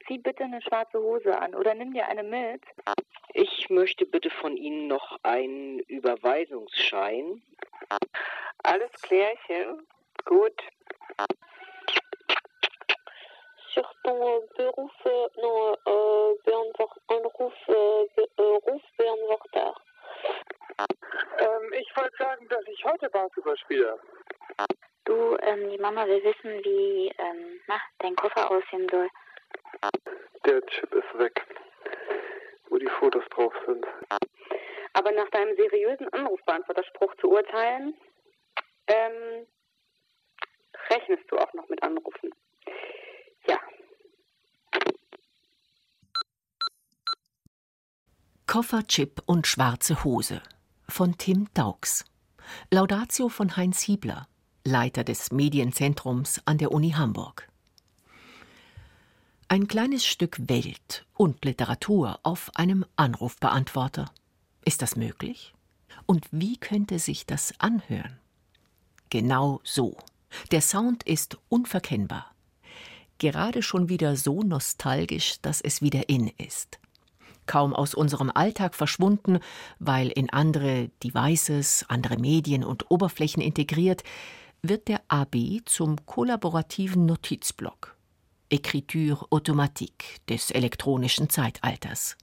Zieh 0.07 0.19
bitte 0.19 0.45
eine 0.45 0.61
schwarze 0.61 0.99
Hose 0.99 1.39
an 1.39 1.55
oder 1.55 1.75
nimm 1.75 1.95
dir 1.95 2.07
eine 2.07 2.23
mit. 2.23 2.63
Ich 3.33 3.71
möchte 3.71 4.07
bitte 4.07 4.31
von 4.31 4.57
Ihnen 4.57 4.87
noch 4.87 5.19
einen 5.23 5.81
Überweisungsschein. 5.81 7.43
Alles 8.63 8.91
klärchen. 9.03 9.87
Gut. 10.25 10.63
Surtout 13.75 14.47
Berufe, 14.57 15.31
nur 15.41 15.79
äh, 15.85 16.43
Beantwort, 16.45 16.93
Anruf, 17.09 17.55
äh, 17.67 18.43
Rufbeantworter. 18.43 19.75
Ähm, 21.39 21.73
ich 21.73 21.97
wollte 21.97 22.17
sagen, 22.19 22.49
dass 22.49 22.63
ich 22.67 22.85
heute 22.85 23.11
Basketball 23.11 23.57
spiele. 23.59 23.99
Du, 25.05 25.37
ähm, 25.43 25.71
die 25.71 25.79
Mama 25.79 26.07
will 26.07 26.23
wissen, 26.23 26.65
wie, 26.65 27.13
ähm, 27.19 27.61
na, 27.67 27.81
dein 27.99 28.15
Koffer 28.17 28.51
aussehen 28.51 28.89
soll. 28.91 29.09
Der 30.45 30.65
Chip 30.67 30.95
ist 30.95 31.19
weg, 31.19 31.47
wo 32.69 32.79
die 32.79 32.89
Fotos 32.99 33.25
drauf 33.31 33.55
sind. 33.67 33.85
Aber 34.93 35.13
nach 35.13 35.29
deinem 35.31 35.57
seriösen 35.57 36.13
Anrufbeantworterspruch 36.13 37.15
zu 37.21 37.31
urteilen, 37.31 37.95
ähm, 38.87 39.47
rechnest 40.91 41.25
du 41.31 41.39
auch 41.39 41.53
noch 41.55 41.69
mit 41.69 41.83
Anrufen. 41.83 42.31
Ja. 43.49 43.59
Koffer, 48.47 48.87
Chip 48.87 49.23
und 49.27 49.47
schwarze 49.47 50.05
Hose 50.05 50.43
von 50.89 51.17
Tim 51.19 51.49
Daugs. 51.55 52.05
Laudatio 52.71 53.29
von 53.29 53.57
Heinz 53.57 53.81
Hiebler, 53.81 54.29
Leiter 54.65 55.03
des 55.03 55.33
Medienzentrums 55.33 56.43
an 56.45 56.59
der 56.59 56.73
Uni 56.73 56.91
Hamburg. 56.91 57.49
Ein 59.55 59.69
kleines 59.69 60.05
Stück 60.05 60.49
Welt 60.49 61.07
und 61.15 61.45
Literatur 61.45 62.19
auf 62.25 62.51
einem 62.57 62.85
Anrufbeantworter. 62.97 64.11
Ist 64.65 64.83
das 64.83 64.97
möglich? 64.97 65.55
Und 66.07 66.27
wie 66.33 66.57
könnte 66.57 66.99
sich 66.99 67.25
das 67.25 67.55
anhören? 67.61 68.19
Genau 69.11 69.61
so. 69.63 69.97
Der 70.51 70.61
Sound 70.61 71.05
ist 71.05 71.39
unverkennbar. 71.49 72.35
Gerade 73.19 73.63
schon 73.63 73.89
wieder 73.89 74.17
so 74.17 74.43
nostalgisch, 74.43 75.37
dass 75.41 75.61
es 75.61 75.81
wieder 75.81 76.09
in 76.09 76.33
ist. 76.37 76.81
Kaum 77.47 77.75
aus 77.75 77.95
unserem 77.95 78.33
Alltag 78.35 78.75
verschwunden, 78.75 79.39
weil 79.79 80.09
in 80.09 80.31
andere 80.31 80.91
Devices, 81.05 81.85
andere 81.87 82.19
Medien 82.19 82.65
und 82.65 82.91
Oberflächen 82.91 83.41
integriert, 83.41 84.03
wird 84.63 84.89
der 84.89 85.01
AB 85.07 85.61
zum 85.65 86.05
kollaborativen 86.07 87.07
Notizblock. 87.07 87.94
Écriture 88.51 89.27
automatique 89.31 90.21
des 90.29 90.51
elektronischen 90.51 91.29
Zeitalters. 91.31 92.17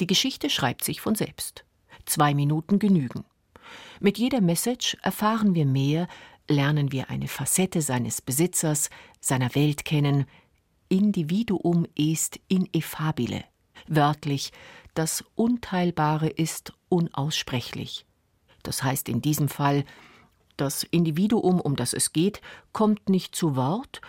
Die 0.00 0.06
Geschichte 0.06 0.50
schreibt 0.50 0.84
sich 0.84 1.00
von 1.00 1.14
selbst. 1.14 1.64
Zwei 2.06 2.34
Minuten 2.34 2.78
genügen. 2.78 3.24
Mit 4.00 4.18
jeder 4.18 4.40
Message 4.40 4.96
erfahren 5.02 5.54
wir 5.54 5.66
mehr, 5.66 6.08
lernen 6.48 6.92
wir 6.92 7.10
eine 7.10 7.28
Facette 7.28 7.82
seines 7.82 8.22
Besitzers, 8.22 8.90
seiner 9.20 9.54
Welt 9.54 9.84
kennen. 9.84 10.26
Individuum 10.88 11.86
est 11.96 12.40
ineffabile. 12.48 13.44
Wörtlich, 13.86 14.52
das 14.94 15.24
Unteilbare 15.34 16.28
ist 16.28 16.72
unaussprechlich. 16.88 18.06
Das 18.62 18.82
heißt 18.82 19.08
in 19.08 19.20
diesem 19.20 19.48
Fall, 19.48 19.84
das 20.56 20.82
Individuum, 20.82 21.60
um 21.60 21.76
das 21.76 21.92
es 21.92 22.12
geht, 22.12 22.40
kommt 22.72 23.08
nicht 23.08 23.34
zu 23.36 23.54
Wort, 23.54 24.00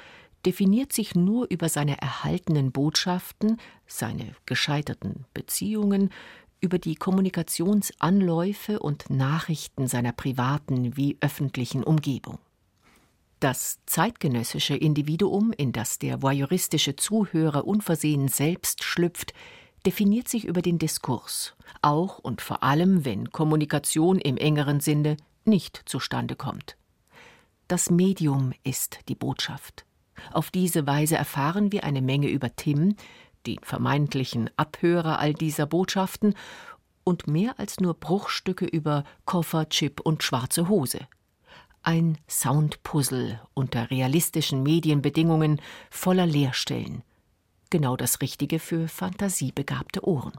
definiert 0.46 0.94
sich 0.94 1.16
nur 1.16 1.48
über 1.50 1.70
seine 1.70 2.02
erhaltenen 2.02 2.72
Botschaften, 2.72 3.58
seine 3.88 4.36
gescheiterten 4.46 5.26
Beziehungen, 5.34 6.12
über 6.62 6.78
die 6.78 6.96
Kommunikationsanläufe 6.96 8.80
und 8.80 9.10
Nachrichten 9.10 9.88
seiner 9.88 10.12
privaten 10.12 10.98
wie 10.98 11.18
öffentlichen 11.22 11.84
Umgebung. 11.84 12.40
Das 13.40 13.80
zeitgenössische 13.86 14.76
Individuum, 14.76 15.54
in 15.54 15.72
das 15.72 15.98
der 15.98 16.22
voyeuristische 16.22 16.98
Zuhörer 16.98 17.66
unversehen 17.66 18.28
selbst 18.28 18.84
schlüpft, 18.84 19.34
definiert 19.86 20.28
sich 20.28 20.44
über 20.44 20.62
den 20.62 20.78
Diskurs, 20.78 21.56
auch 21.82 22.20
und 22.20 22.42
vor 22.42 22.64
allem, 22.64 23.06
wenn 23.06 23.32
Kommunikation 23.32 24.20
im 24.20 24.36
engeren 24.36 24.82
Sinne 24.82 25.16
nicht 25.46 25.82
zustande 25.86 26.36
kommt. 26.36 26.76
Das 27.70 27.90
Medium 27.90 28.52
ist 28.64 29.00
die 29.08 29.16
Botschaft. 29.16 29.86
Auf 30.32 30.52
diese 30.52 30.88
Weise 30.88 31.16
erfahren 31.16 31.72
wir 31.72 31.84
eine 31.84 32.02
Menge 32.02 32.30
über 32.30 32.56
Tim, 32.56 32.96
den 33.46 33.60
vermeintlichen 33.62 34.50
Abhörer 34.58 35.20
all 35.20 35.34
dieser 35.34 35.66
Botschaften, 35.66 36.36
und 37.04 37.28
mehr 37.28 37.60
als 37.60 37.80
nur 37.80 37.96
Bruchstücke 37.96 38.66
über 38.66 39.04
Koffer, 39.26 39.68
Chip 39.70 40.00
und 40.00 40.22
schwarze 40.22 40.70
Hose. 40.70 41.00
Ein 41.82 42.18
Soundpuzzle 42.28 43.40
unter 43.54 43.90
realistischen 43.90 44.64
Medienbedingungen 44.64 45.62
voller 45.90 46.26
Leerstellen. 46.26 47.04
Genau 47.70 47.96
das 47.96 48.22
Richtige 48.22 48.60
für 48.60 48.88
fantasiebegabte 48.88 50.06
Ohren. 50.06 50.34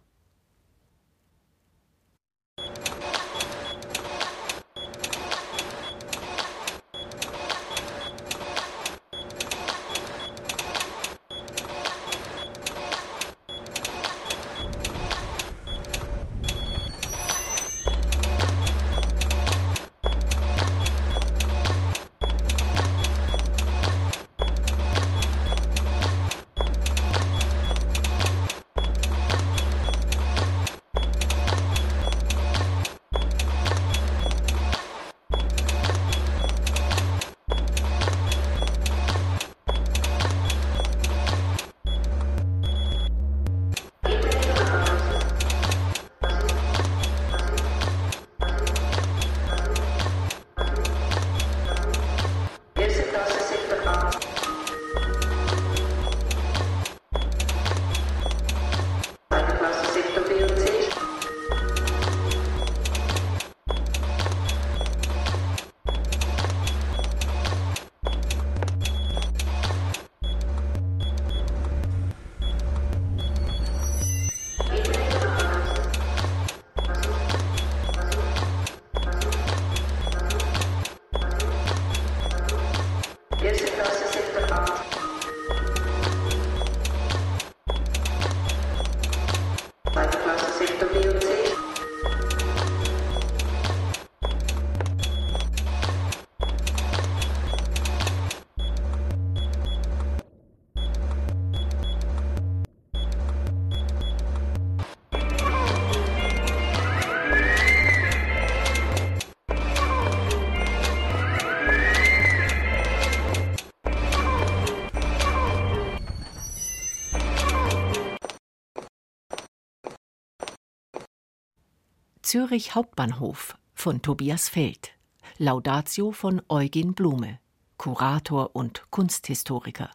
Zürich 122.30 122.76
Hauptbahnhof 122.76 123.58
von 123.74 124.02
Tobias 124.02 124.48
Feld. 124.48 124.92
Laudatio 125.38 126.12
von 126.12 126.40
Eugen 126.48 126.94
Blume, 126.94 127.40
Kurator 127.76 128.54
und 128.54 128.88
Kunsthistoriker. 128.90 129.90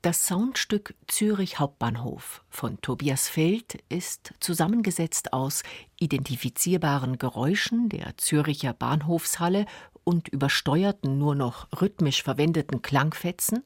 Das 0.00 0.24
Soundstück 0.24 0.94
Zürich 1.06 1.58
Hauptbahnhof 1.58 2.42
von 2.48 2.80
Tobias 2.80 3.28
Feld 3.28 3.84
ist 3.90 4.32
zusammengesetzt 4.40 5.34
aus 5.34 5.62
identifizierbaren 6.00 7.18
Geräuschen 7.18 7.90
der 7.90 8.16
Züricher 8.16 8.72
Bahnhofshalle 8.72 9.66
und 10.04 10.28
übersteuerten 10.28 11.18
nur 11.18 11.34
noch 11.34 11.68
rhythmisch 11.82 12.22
verwendeten 12.22 12.80
Klangfetzen 12.80 13.62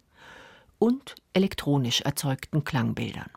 und 0.81 1.14
elektronisch 1.35 2.01
erzeugten 2.01 2.64
Klangbildern. 2.64 3.31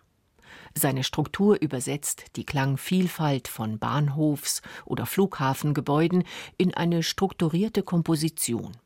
Seine 0.74 1.04
Struktur 1.04 1.62
übersetzt 1.62 2.26
die 2.36 2.46
Klangvielfalt 2.46 3.48
von 3.48 3.78
Bahnhofs- 3.78 4.62
oder 4.86 5.06
Flughafengebäuden 5.06 6.24
in 6.58 6.74
eine 6.74 7.04
strukturierte 7.04 7.84
Komposition. 7.84 8.78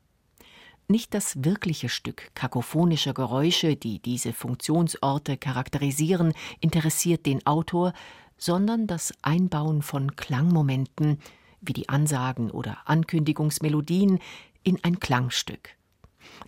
Nicht 0.87 1.13
das 1.13 1.43
wirkliche 1.43 1.89
Stück 1.89 2.31
kakophonischer 2.35 3.13
Geräusche, 3.13 3.75
die 3.75 3.99
diese 3.99 4.33
Funktionsorte 4.33 5.37
charakterisieren, 5.37 6.33
interessiert 6.59 7.25
den 7.25 7.45
Autor, 7.45 7.93
sondern 8.37 8.85
das 8.85 9.13
Einbauen 9.21 9.81
von 9.81 10.15
Klangmomenten, 10.15 11.19
wie 11.61 11.73
die 11.73 11.89
Ansagen 11.89 12.51
oder 12.51 12.77
Ankündigungsmelodien, 12.85 14.19
in 14.63 14.83
ein 14.83 14.99
Klangstück. 14.99 15.69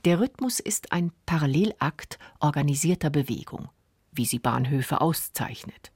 Der 0.05 0.19
Rhythmus 0.19 0.59
ist 0.59 0.91
ein 0.91 1.11
Parallelakt 1.25 2.19
organisierter 2.39 3.09
Bewegung 3.09 3.69
wie 4.17 4.25
sie 4.25 4.39
Bahnhöfe 4.39 5.01
auszeichnet. 5.01 5.91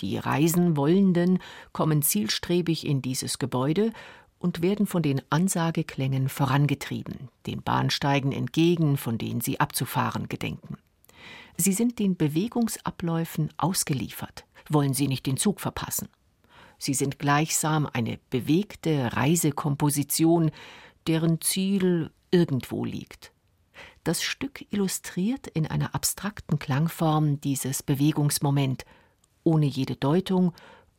Die 0.00 0.16
reisen 0.16 0.76
Wollenden 0.76 1.40
kommen 1.72 2.02
zielstrebig 2.02 2.86
in 2.86 3.02
dieses 3.02 3.38
Gebäude 3.38 3.92
und 4.38 4.62
werden 4.62 4.86
von 4.86 5.02
den 5.02 5.20
Ansageklängen 5.30 6.28
vorangetrieben, 6.28 7.28
den 7.46 7.62
Bahnsteigen 7.62 8.32
entgegen, 8.32 8.96
von 8.96 9.18
denen 9.18 9.40
sie 9.40 9.58
abzufahren 9.58 10.28
gedenken. 10.28 10.76
Sie 11.56 11.72
sind 11.72 11.98
den 11.98 12.16
Bewegungsabläufen 12.16 13.50
ausgeliefert, 13.56 14.44
wollen 14.68 14.94
sie 14.94 15.08
nicht 15.08 15.26
den 15.26 15.36
Zug 15.36 15.60
verpassen. 15.60 16.08
Sie 16.78 16.94
sind 16.94 17.18
gleichsam 17.18 17.88
eine 17.92 18.20
bewegte 18.30 19.16
Reisekomposition, 19.16 20.52
deren 21.08 21.40
Ziel 21.40 22.12
irgendwo 22.30 22.84
liegt. 22.84 23.32
Das 24.04 24.22
Stück 24.22 24.64
illustriert 24.70 25.46
in 25.46 25.66
einer 25.66 25.94
abstrakten 25.94 26.58
Klangform 26.58 27.40
dieses 27.40 27.82
Bewegungsmoment, 27.82 28.84
ohne 29.44 29.66
jede 29.66 29.96
Deutung, 29.96 30.52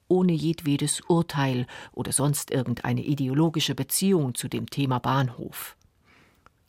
ohne 0.08 0.34
jedwedes 0.34 1.02
Urteil 1.02 1.68
oder 1.92 2.12
sonst 2.12 2.52
irgendeine 2.52 3.02
ideologische 3.02 3.76
Beziehung 3.76 4.36
zu 4.36 4.48
dem 4.48 4.70
Thema 4.70 5.00
Bahnhof. 5.00 5.78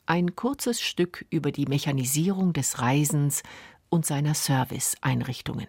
Ein 0.05 0.35
kurzes 0.35 0.81
Stück 0.81 1.25
über 1.29 1.51
die 1.51 1.65
Mechanisierung 1.65 2.53
des 2.53 2.79
Reisens 2.79 3.43
und 3.89 4.05
seiner 4.05 4.33
Serviceeinrichtungen. 4.33 5.67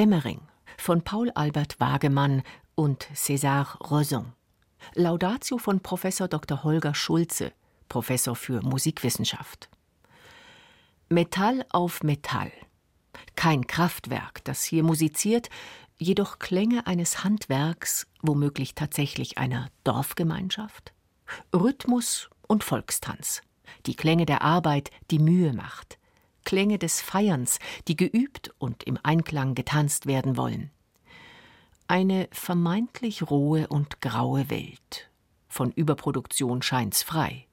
Stämmering 0.00 0.40
von 0.78 1.02
Paul 1.02 1.30
Albert 1.32 1.78
Wagemann 1.78 2.42
und 2.74 3.06
César 3.14 3.76
Roson. 3.90 4.32
Laudatio 4.94 5.58
von 5.58 5.80
Professor 5.80 6.26
Dr. 6.26 6.64
Holger 6.64 6.94
Schulze, 6.94 7.52
Professor 7.90 8.34
für 8.34 8.62
Musikwissenschaft. 8.62 9.68
Metall 11.10 11.66
auf 11.68 12.02
Metall. 12.02 12.50
Kein 13.36 13.66
Kraftwerk, 13.66 14.42
das 14.44 14.64
hier 14.64 14.84
musiziert, 14.84 15.50
jedoch 15.98 16.38
Klänge 16.38 16.86
eines 16.86 17.22
Handwerks, 17.22 18.06
womöglich 18.22 18.74
tatsächlich 18.74 19.36
einer 19.36 19.68
Dorfgemeinschaft. 19.84 20.94
Rhythmus 21.54 22.30
und 22.48 22.64
Volkstanz. 22.64 23.42
Die 23.84 23.96
Klänge 23.96 24.24
der 24.24 24.40
Arbeit, 24.40 24.90
die 25.10 25.18
Mühe 25.18 25.52
macht. 25.52 25.99
Klänge 26.44 26.78
des 26.78 27.00
Feierns, 27.00 27.58
die 27.88 27.96
geübt 27.96 28.52
und 28.58 28.82
im 28.84 28.98
Einklang 29.02 29.54
getanzt 29.54 30.06
werden 30.06 30.36
wollen. 30.36 30.70
Eine 31.86 32.28
vermeintlich 32.32 33.30
rohe 33.30 33.66
und 33.66 34.00
graue 34.00 34.48
Welt. 34.48 35.10
Von 35.48 35.72
Überproduktion 35.72 36.62
scheint's 36.62 37.02
frei. 37.02 37.46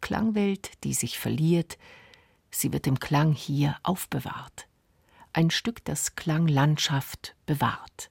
Klangwelt, 0.00 0.84
die 0.84 0.94
sich 0.94 1.18
verliert, 1.18 1.76
sie 2.50 2.72
wird 2.72 2.86
im 2.86 3.00
Klang 3.00 3.32
hier 3.32 3.76
aufbewahrt. 3.82 4.68
Ein 5.32 5.50
Stück, 5.50 5.84
das 5.84 6.14
Klanglandschaft 6.14 7.34
bewahrt. 7.46 8.10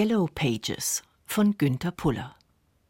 Yellow 0.00 0.28
Pages 0.34 1.02
von 1.26 1.58
Günter 1.58 1.90
Puller. 1.90 2.34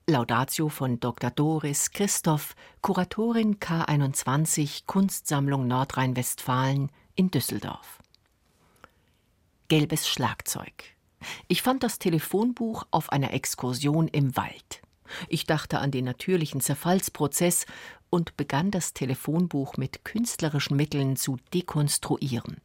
Laudatio 0.07 0.69
von 0.69 1.01
Dr. 1.01 1.33
Doris 1.33 1.91
Christoph, 1.91 2.55
Kuratorin 2.83 3.59
K21 3.59 4.83
Kunstsammlung 4.87 5.67
Nordrhein-Westfalen 5.67 6.93
in 7.17 7.33
Düsseldorf. 7.33 7.99
Gelbes 9.67 10.09
Schlagzeug. 10.09 10.85
Ich 11.49 11.63
fand 11.63 11.83
das 11.83 11.99
Telefonbuch 11.99 12.87
auf 12.93 13.11
einer 13.11 13.35
Exkursion 13.35 14.07
im 14.07 14.37
Wald. 14.37 14.81
Ich 15.29 15.47
dachte 15.47 15.81
an 15.81 15.91
den 15.91 16.05
natürlichen 16.05 16.61
Zerfallsprozess 16.61 17.67
und 18.11 18.37
begann 18.37 18.71
das 18.71 18.93
Telefonbuch 18.93 19.77
mit 19.77 20.05
künstlerischen 20.05 20.77
Mitteln 20.77 21.17
zu 21.17 21.39
dekonstruieren. 21.53 22.59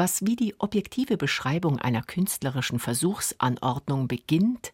Was 0.00 0.24
wie 0.24 0.34
die 0.34 0.58
objektive 0.58 1.18
Beschreibung 1.18 1.78
einer 1.78 2.00
künstlerischen 2.00 2.78
Versuchsanordnung 2.78 4.08
beginnt, 4.08 4.72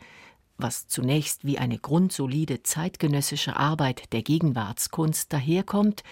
was 0.57 0.87
zunächst 0.87 1.45
wie 1.45 1.59
eine 1.59 1.81
grundsolide 1.81 2.62
zeitgenössische 2.62 3.57
Arbeit 3.57 4.12
der 4.12 4.23
Gegenwartskunst 4.23 5.33
daherkommt, 5.33 6.05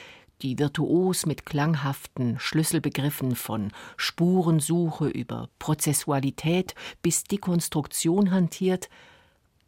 die 0.43 0.59
virtuos 0.59 1.27
mit 1.27 1.47
klanghaften 1.47 2.41
Schlüsselbegriffen 2.41 3.37
von 3.37 3.71
Spurensuche 3.97 5.07
über 5.07 5.49
Prozessualität 5.61 6.75
bis 7.01 7.23
Dekonstruktion 7.23 8.33
hantiert, 8.33 8.89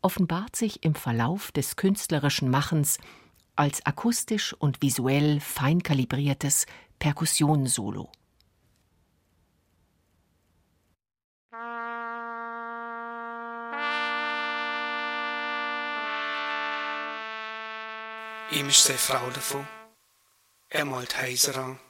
offenbart 0.02 0.56
sich 0.56 0.82
im 0.82 0.96
Verlauf 0.96 1.52
des 1.52 1.76
künstlerischen 1.76 2.50
Machens 2.50 2.98
als 3.54 3.86
akustisch 3.86 4.54
und 4.54 4.82
visuell 4.82 5.38
fein 5.38 5.84
kalibriertes 5.84 6.66
Perkussionssolo. 6.98 8.10
Ihm 18.50 18.68
ist 18.68 18.84
seine 18.84 18.98
Frau 18.98 19.28
davon. 19.30 19.66
Er 20.68 20.84
malt 20.84 21.20
Häuser 21.20 21.56
an. 21.56 21.80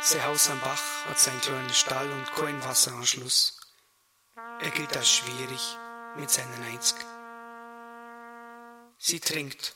Sein 0.00 0.24
Haus 0.24 0.50
am 0.50 0.60
Bach 0.60 1.06
hat 1.08 1.18
seinen 1.18 1.40
kleinen 1.40 1.72
Stall 1.72 2.10
und 2.10 2.32
keinen 2.34 2.64
Wasseranschluss. 2.64 3.58
Er 4.60 4.70
gilt 4.70 4.96
als 4.96 5.10
schwierig 5.10 5.78
mit 6.16 6.30
seinen 6.30 6.72
90. 6.72 6.96
Sie 8.98 9.18
trinkt, 9.18 9.74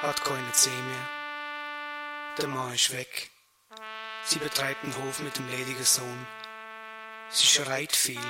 hat 0.00 0.24
keine 0.24 0.52
Zeh 0.52 0.70
mehr. 0.70 1.08
Der 2.38 2.48
Mann 2.48 2.74
ist 2.74 2.92
weg. 2.92 3.30
Sie 4.24 4.38
betreibt 4.38 4.82
den 4.82 4.96
Hof 4.96 5.20
mit 5.20 5.36
dem 5.36 5.48
ledigen 5.48 5.84
Sohn. 5.84 6.26
Sie 7.34 7.46
schreit 7.46 7.96
viel. 7.96 8.20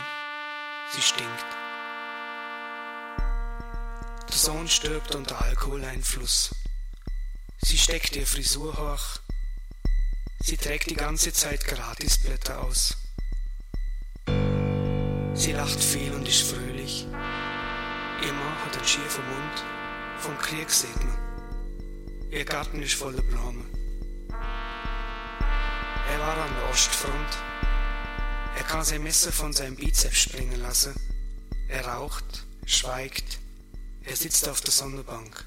Sie 0.95 1.03
stinkt. 1.03 1.45
Der 4.29 4.37
Sohn 4.37 4.69
stirbt 4.69 5.17
unter 5.17 5.43
Alkoholeinfluss. 5.43 6.55
Sie 7.59 7.79
steckt 7.79 8.15
ihr 8.15 8.27
Frisur 8.29 8.77
hoch. 8.77 9.21
Sie 10.39 10.57
trägt 10.57 10.89
die 10.91 10.95
ganze 10.95 11.33
Zeit 11.33 11.65
Gratisblätter 11.65 12.61
aus. 12.61 12.97
Sie 15.35 15.53
lacht 15.53 15.83
viel 15.83 16.13
und 16.13 16.29
ist 16.29 16.43
fröhlich. 16.43 17.07
Ihr 18.25 18.33
Mann 18.33 18.65
hat 18.65 18.77
einen 18.77 18.87
schiefen 18.87 19.25
Mund. 19.29 19.65
Vom 20.19 20.39
Krieg 20.39 20.71
sieht 20.71 21.03
man. 21.03 22.31
Ihr 22.31 22.45
Garten 22.45 22.81
ist 22.81 22.95
voller 22.95 23.23
Blumen. 23.23 23.69
Er 26.09 26.21
war 26.21 26.37
an 26.37 26.55
der 26.55 26.71
Ostfront. 26.71 27.52
Er 28.57 28.65
kann 28.65 28.85
sein 28.85 29.03
Messer 29.03 29.33
von 29.33 29.53
seinem 29.53 29.77
Bizeps 29.77 30.19
springen 30.19 30.61
lassen. 30.61 30.95
Er 31.69 31.87
raucht, 31.87 32.47
schweigt. 32.67 33.39
Er 34.05 34.17
sitzt 34.17 34.49
auf 34.49 34.61
der 34.61 34.73
Sonnenbank. 34.73 35.45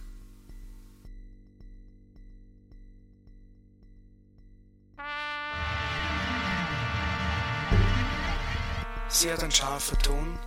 Sie 9.09 9.31
hat 9.31 9.43
einen 9.43 9.51
scharfen 9.51 9.97
Ton. 9.99 10.37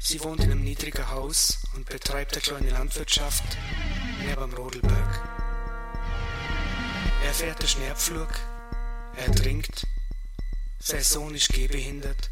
Sie 0.00 0.20
wohnt 0.22 0.42
in 0.42 0.50
einem 0.50 0.64
niedrigen 0.64 1.08
Haus 1.10 1.58
und 1.74 1.88
betreibt 1.88 2.32
eine 2.32 2.42
kleine 2.42 2.70
Landwirtschaft 2.70 3.44
neben 4.20 4.42
am 4.42 4.54
Rodelberg. 4.54 5.28
Er 7.24 7.34
fährt 7.34 7.60
den 7.60 7.68
Schnerbflug, 7.68 8.28
er 9.16 9.32
trinkt, 9.32 9.86
sein 10.78 11.02
Sohn 11.02 11.34
ist 11.34 11.48
gehbehindert, 11.50 12.30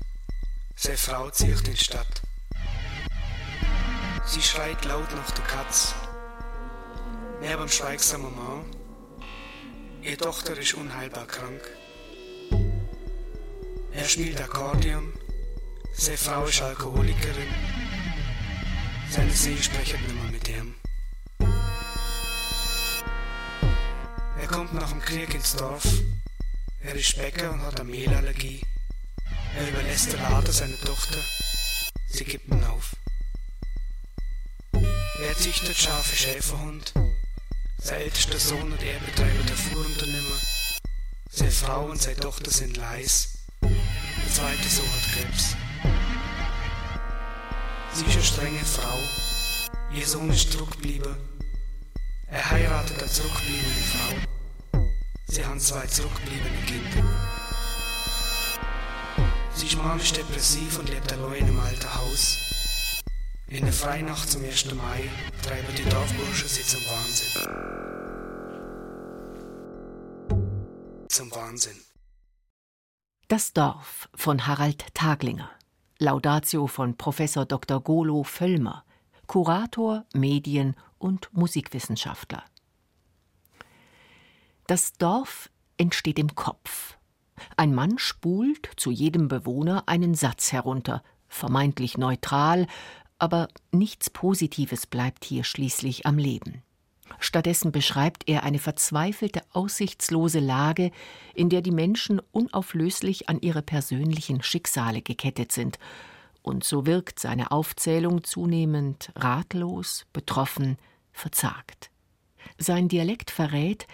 seine 0.75 0.97
Frau 0.97 1.31
zieht 1.31 1.67
in 1.67 1.75
die 1.75 1.77
Stadt. 1.77 2.23
Sie 4.27 4.43
schreit 4.43 4.85
laut 4.85 5.11
nach 5.15 5.31
der 5.31 5.45
Katz. 5.45 5.95
Neben 7.41 7.63
am 7.63 7.69
schweigsamen 7.69 8.35
Mann. 8.35 8.65
Ihre 10.03 10.17
Tochter 10.17 10.59
ist 10.59 10.75
unheilbar 10.75 11.27
krank. 11.27 11.61
Er 13.93 14.05
spielt 14.05 14.41
Akkordeon. 14.41 15.13
Seine 15.95 16.19
Frau 16.19 16.45
ist 16.45 16.61
Alkoholikerin. 16.61 17.55
Seine 19.11 19.31
See 19.31 19.57
sprechen 19.57 20.03
nicht 20.03 20.15
mehr 20.15 20.33
mit 20.33 20.49
ihm. 20.49 20.75
Er 24.41 24.47
kommt 24.49 24.75
nach 24.75 24.91
dem 24.91 25.01
Krieg 25.01 25.35
ins 25.35 25.55
Dorf. 25.57 25.85
Er 26.87 26.95
ist 26.95 27.19
Bäcker 27.19 27.51
und 27.51 27.63
hat 27.63 27.81
eine 27.81 27.91
Mehlallergie. 27.91 28.63
Er 29.57 29.69
überlässt 29.69 30.13
den 30.13 30.23
Laden 30.23 30.53
seiner 30.53 30.79
Tochter. 30.79 31.19
Sie 32.09 32.25
gibt 32.25 32.49
ihn 32.49 32.63
auf. 32.63 32.95
Er 34.73 35.35
züchtet 35.37 35.77
scharfe 35.77 36.15
Schäferhund. 36.15 36.95
Sein 37.83 38.03
ältester 38.03 38.39
Sohn 38.39 38.71
und 38.71 38.83
er 38.85 39.01
betreiben 39.01 39.41
ein 39.41 39.49
Fuhrunternehmer. 39.49 40.39
Seine 41.29 41.51
Frau 41.51 41.87
und 41.87 42.01
seine 42.01 42.19
Tochter 42.19 42.53
sind 42.53 42.77
leis. 42.77 43.37
Der 43.63 44.33
zweite 44.33 44.69
Sohn 44.69 44.87
hat 44.87 45.13
Krebs. 45.13 45.57
Sie 47.95 48.05
ist 48.05 48.15
eine 48.15 48.23
strenge 48.23 48.65
Frau. 48.65 48.99
Ihr 49.93 50.07
Sohn 50.07 50.31
ist 50.31 50.53
zurückgeblieben. 50.53 51.17
Er 52.29 52.49
heiratet 52.49 53.03
eine 53.03 53.11
zurückgebliebene 53.11 53.83
Frau. 53.93 54.36
Sie 55.29 55.45
haben 55.45 55.59
zwei 55.59 55.85
zurückgebliebene 55.87 56.57
Kinder. 56.67 57.05
Sie 59.53 59.67
ist 59.67 59.77
manisch 59.77 60.13
depressiv 60.13 60.79
und 60.79 60.89
lebt 60.89 61.13
allein 61.13 61.39
in 61.39 61.45
einem 61.49 61.61
alten 61.61 61.95
Haus. 61.95 63.03
In 63.49 63.65
der 63.65 63.73
Freinacht 63.73 64.31
zum 64.31 64.45
1. 64.45 64.73
Mai 64.75 65.11
treiben 65.43 65.75
die 65.77 65.89
Dorfburschen 65.89 66.49
sie 66.49 66.63
zum 66.63 66.81
Wahnsinn. 66.87 67.43
Zum 71.09 71.31
Wahnsinn. 71.33 71.77
Das 73.29 73.53
Dorf 73.53 74.09
von 74.15 74.47
Harald 74.47 74.95
Taglinger. 74.95 75.51
Laudatio 75.99 76.67
von 76.67 76.97
Professor 76.97 77.47
Dr. 77.47 77.81
Golo 77.81 78.23
Völlmer, 78.23 78.85
Kurator, 79.27 80.05
Medien- 80.15 80.77
und 80.99 81.33
Musikwissenschaftler. 81.33 82.45
Das 84.67 84.95
Dorf 84.95 85.49
entsteht 85.77 86.19
im 86.19 86.35
Kopf. 86.35 86.99
Ein 87.57 87.73
Mann 87.73 87.99
spult 87.99 88.69
zu 88.77 88.91
jedem 88.91 89.29
Bewohner 89.29 89.85
einen 89.87 90.15
Satz 90.15 90.53
herunter, 90.53 91.05
vermeintlich 91.29 91.99
neutral, 91.99 92.67
aber 93.19 93.47
nichts 93.71 94.11
Positives 94.11 94.87
bleibt 94.87 95.25
hier 95.25 95.45
schließlich 95.45 96.05
am 96.05 96.19
Leben. 96.19 96.63
Stattdessen 97.21 97.71
beschreibt 97.71 98.29
er 98.29 98.43
eine 98.43 98.59
verzweifelte, 98.59 99.43
aussichtslose 99.53 100.41
Lage, 100.41 100.91
in 101.35 101.49
der 101.49 101.63
die 101.63 101.71
Menschen 101.71 102.21
unauflöslich 102.33 103.29
an 103.29 103.41
ihre 103.41 103.63
persönlichen 103.63 104.43
Schicksale 104.43 105.01
gekettet 105.01 105.53
sind, 105.53 105.79
und 106.43 106.65
so 106.65 106.87
wirkt 106.87 107.21
seine 107.21 107.53
Aufzählung 107.53 108.25
zunehmend 108.25 109.13
ratlos, 109.15 110.07
betroffen, 110.13 110.77
verzagt. 111.13 111.91
Sein 112.59 112.89
Dialekt 112.89 113.31
verrät, 113.31 113.87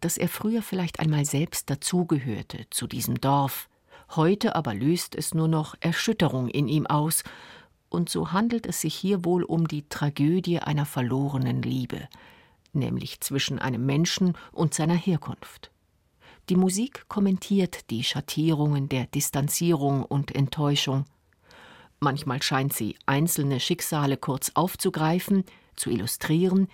dass 0.00 0.16
er 0.16 0.28
früher 0.28 0.62
vielleicht 0.62 0.98
einmal 0.98 1.24
selbst 1.24 1.70
dazugehörte 1.70 2.66
zu 2.70 2.86
diesem 2.86 3.20
Dorf, 3.20 3.68
heute 4.16 4.56
aber 4.56 4.74
löst 4.74 5.14
es 5.14 5.34
nur 5.34 5.48
noch 5.48 5.74
Erschütterung 5.80 6.48
in 6.48 6.68
ihm 6.68 6.86
aus, 6.86 7.22
und 7.88 8.08
so 8.08 8.32
handelt 8.32 8.66
es 8.66 8.80
sich 8.80 8.94
hier 8.94 9.24
wohl 9.24 9.42
um 9.42 9.66
die 9.66 9.88
Tragödie 9.88 10.60
einer 10.60 10.86
verlorenen 10.86 11.60
Liebe, 11.60 12.08
nämlich 12.72 13.20
zwischen 13.20 13.58
einem 13.58 13.84
Menschen 13.84 14.34
und 14.52 14.74
seiner 14.74 14.94
Herkunft. 14.94 15.70
Die 16.48 16.56
Musik 16.56 17.04
kommentiert 17.08 17.90
die 17.90 18.04
Schattierungen 18.04 18.88
der 18.88 19.06
Distanzierung 19.06 20.04
und 20.04 20.34
Enttäuschung. 20.34 21.04
Manchmal 21.98 22.42
scheint 22.42 22.72
sie 22.72 22.96
einzelne 23.06 23.60
Schicksale 23.60 24.16
kurz 24.16 24.52
aufzugreifen, 24.54 25.44
zu 25.76 25.90
illustrieren, 25.90 26.68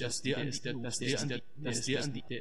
das 0.00 0.20
der 0.22 0.22
ist 0.22 0.22
das 0.22 0.22
der 0.22 0.40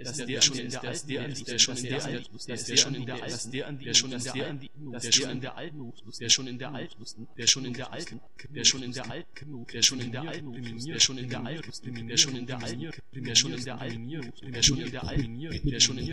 das 0.03 0.17
der 0.25 0.41
schon 0.41 0.57
in 0.57 0.69
der 0.69 0.79
das 0.81 1.05
der 1.05 1.27
ist 1.27 1.47
der 1.47 1.57
schon 1.59 1.75
in 1.77 1.89
der 1.89 2.05
alt 2.05 2.29
das 2.47 2.65
der 2.65 2.77
schon 2.77 2.95
in 2.95 3.05
der 3.05 3.15
alt 3.15 3.53
der 3.53 3.71
der 3.73 3.93
schon 3.93 4.11
in 4.13 4.19
der 4.19 5.55
alt 5.55 5.73
der 6.13 6.27
schon 6.27 6.47
in 6.47 6.57
der 6.57 6.73
alten 6.73 6.91
der 7.37 7.47
schon 7.47 7.65
in 7.65 7.73
der 7.73 7.93
alt 7.93 8.07
der 8.55 8.63
schon 8.63 8.81
in 8.85 8.91
der 8.91 9.09
alten 9.09 9.65
der 9.73 9.83
schon 9.83 9.99
in 10.03 10.11
der 10.11 10.25
alt 10.25 10.45
der 10.53 11.01
schon 11.01 11.17
in 11.17 11.27
der 11.27 11.41
alten 11.41 11.71
der 12.05 12.17
schon 12.17 12.37
in 12.37 12.45
der 12.45 12.57
alt 12.59 13.01
der 13.13 13.35
schon 13.35 13.53
in 13.55 13.65
der 13.65 13.81
alt 13.81 13.99
der 14.53 14.61
schon 14.61 14.79
in 14.79 14.91
der 14.91 15.03
alt 15.07 15.29
der 15.63 15.79
schon 15.79 15.97
in 15.97 16.07
der 16.07 16.12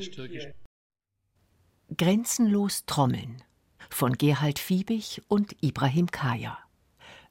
Europäisch-Türkisch. 0.00 0.46
Grenzenlos 1.96 2.86
Trommeln 2.86 3.42
von 3.90 4.14
Gerhard 4.14 4.58
Fiebig 4.58 5.22
und 5.28 5.56
Ibrahim 5.62 6.10
Kaya. 6.10 6.58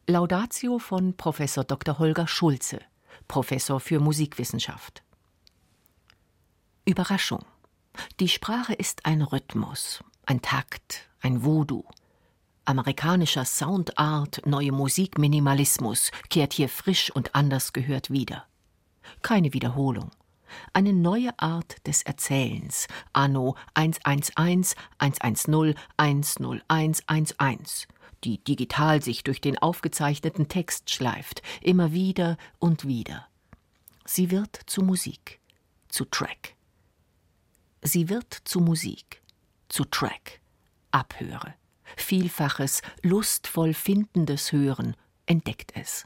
Laudatio 0.07 0.80
von 0.80 1.15
Prof. 1.15 1.39
Dr. 1.67 1.99
Holger 1.99 2.28
Schulze, 2.28 2.80
Professor 3.28 3.80
für 3.80 3.99
Musikwissenschaft. 3.99 5.03
Überraschung. 6.86 7.45
Die 8.20 8.30
Sprache 8.30 8.74
ist 8.74 9.05
ein 9.05 9.22
Rhythmus, 9.22 10.03
ein 10.26 10.41
Takt, 10.41 11.09
ein 11.22 11.43
Voodoo. 11.43 11.86
Amerikanischer 12.65 13.45
Soundart, 13.45 14.41
neue 14.45 14.72
Musikminimalismus 14.72 16.11
kehrt 16.30 16.53
hier 16.53 16.70
frisch 16.70 17.09
und 17.11 17.34
anders 17.34 17.74
gehört 17.74 18.11
wieder. 18.11 18.45
Keine 19.22 19.53
Wiederholung 19.53 20.11
eine 20.73 20.93
neue 20.93 21.37
Art 21.39 21.85
des 21.87 22.03
Erzählens, 22.03 22.87
anno 23.13 23.55
111, 23.73 24.75
110, 24.97 25.75
101, 25.97 27.03
11, 27.07 27.87
die 28.23 28.43
digital 28.43 29.01
sich 29.01 29.23
durch 29.23 29.41
den 29.41 29.57
aufgezeichneten 29.57 30.47
Text 30.47 30.89
schleift, 30.89 31.41
immer 31.61 31.91
wieder 31.91 32.37
und 32.59 32.87
wieder. 32.87 33.27
Sie 34.05 34.31
wird 34.31 34.59
zu 34.65 34.81
Musik, 34.81 35.39
zu 35.87 36.05
Track. 36.05 36.55
Sie 37.81 38.09
wird 38.09 38.33
zu 38.33 38.59
Musik, 38.59 39.21
zu 39.69 39.85
Track, 39.85 40.41
Abhöre. 40.91 41.53
Vielfaches, 41.95 42.81
lustvoll 43.01 43.73
findendes 43.73 44.51
Hören 44.51 44.95
entdeckt 45.25 45.71
es. 45.75 46.05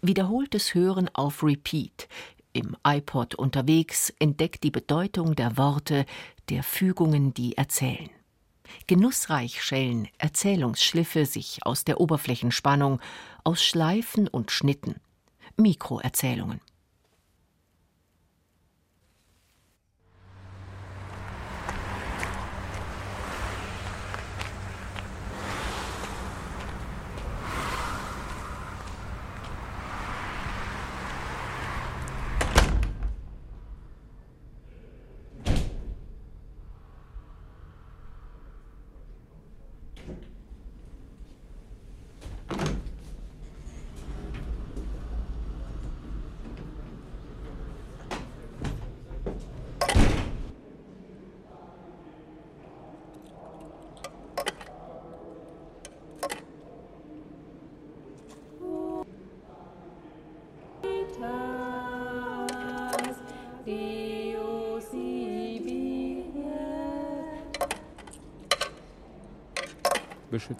Wiederholtes 0.00 0.74
Hören 0.74 1.10
auf 1.14 1.42
Repeat, 1.42 2.08
im 2.56 2.76
iPod 2.86 3.34
unterwegs, 3.34 4.12
entdeckt 4.18 4.62
die 4.64 4.70
Bedeutung 4.70 5.36
der 5.36 5.56
Worte, 5.56 6.06
der 6.48 6.62
Fügungen, 6.62 7.34
die 7.34 7.56
erzählen. 7.56 8.10
Genussreich 8.86 9.62
schellen 9.62 10.08
Erzählungsschliffe 10.18 11.26
sich 11.26 11.60
aus 11.64 11.84
der 11.84 12.00
Oberflächenspannung, 12.00 13.00
aus 13.44 13.62
Schleifen 13.62 14.28
und 14.28 14.50
Schnitten, 14.50 14.96
Mikroerzählungen. 15.56 16.60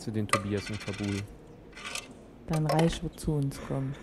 Beschütze 0.06 0.12
den 0.12 0.28
Tobias 0.28 0.70
in 0.70 0.78
Kabul. 0.78 1.22
Dann 2.46 2.66
Reich 2.66 3.02
wird 3.02 3.18
zu 3.18 3.32
uns 3.32 3.60
kommen. 3.66 3.94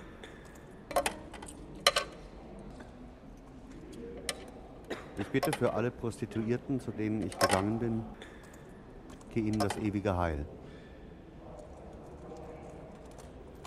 Ich 5.18 5.28
bitte 5.28 5.52
für 5.54 5.74
alle 5.74 5.92
Prostituierten, 5.92 6.80
zu 6.80 6.92
denen 6.92 7.26
ich 7.26 7.38
gegangen 7.38 7.80
bin, 7.80 8.04
geh 9.34 9.42
ihnen 9.42 9.60
das 9.60 9.78
ewige 9.78 10.18
Heil. 10.18 10.46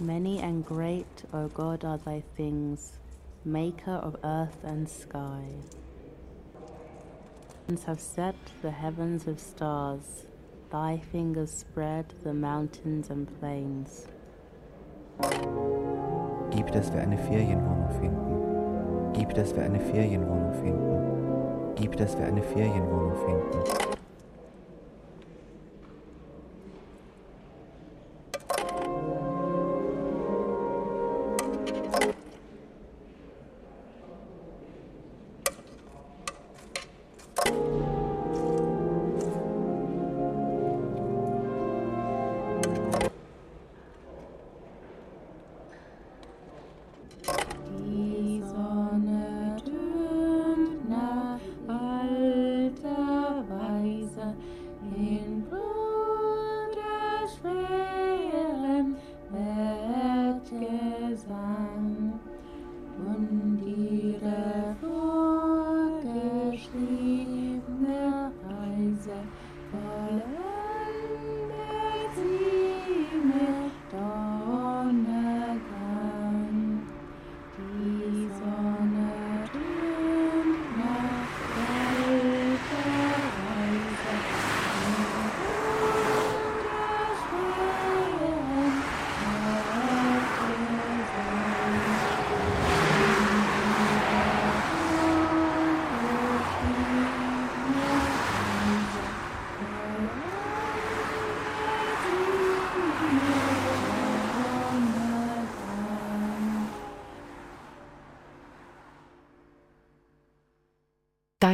Many 0.03 0.43
and 0.43 0.67
great, 0.67 1.07
O 1.33 1.49
God, 1.49 1.85
are 1.85 1.99
thy 1.99 2.23
things, 2.37 2.99
maker 3.45 4.03
of 4.05 4.15
earth 4.23 4.63
and 4.65 4.89
sky. 4.89 5.43
have 7.87 8.01
set 8.01 8.37
the 8.63 8.71
heavens 8.71 9.27
of 9.27 9.41
stars, 9.41 10.27
Thy 10.71 11.01
fingers 11.13 11.53
spread 11.53 12.13
the 12.25 12.35
mountains 12.35 13.11
and 13.11 13.29
plains. 13.39 14.09
Gib, 16.51 16.73
dass 16.73 16.93
wir 16.93 17.01
eine 17.03 17.17
Ferienwohnung 17.17 17.91
finden. 18.01 19.13
Gib, 19.13 19.33
dass 19.35 19.55
wir 19.55 19.63
eine 19.63 19.79
Ferienwohnung 19.79 20.53
finden. 20.55 21.75
Gib, 21.77 21.97
dass 21.97 22.19
wir 22.19 22.27
eine 22.27 22.43
Ferienwohnung 22.43 23.15
finden. 23.15 23.96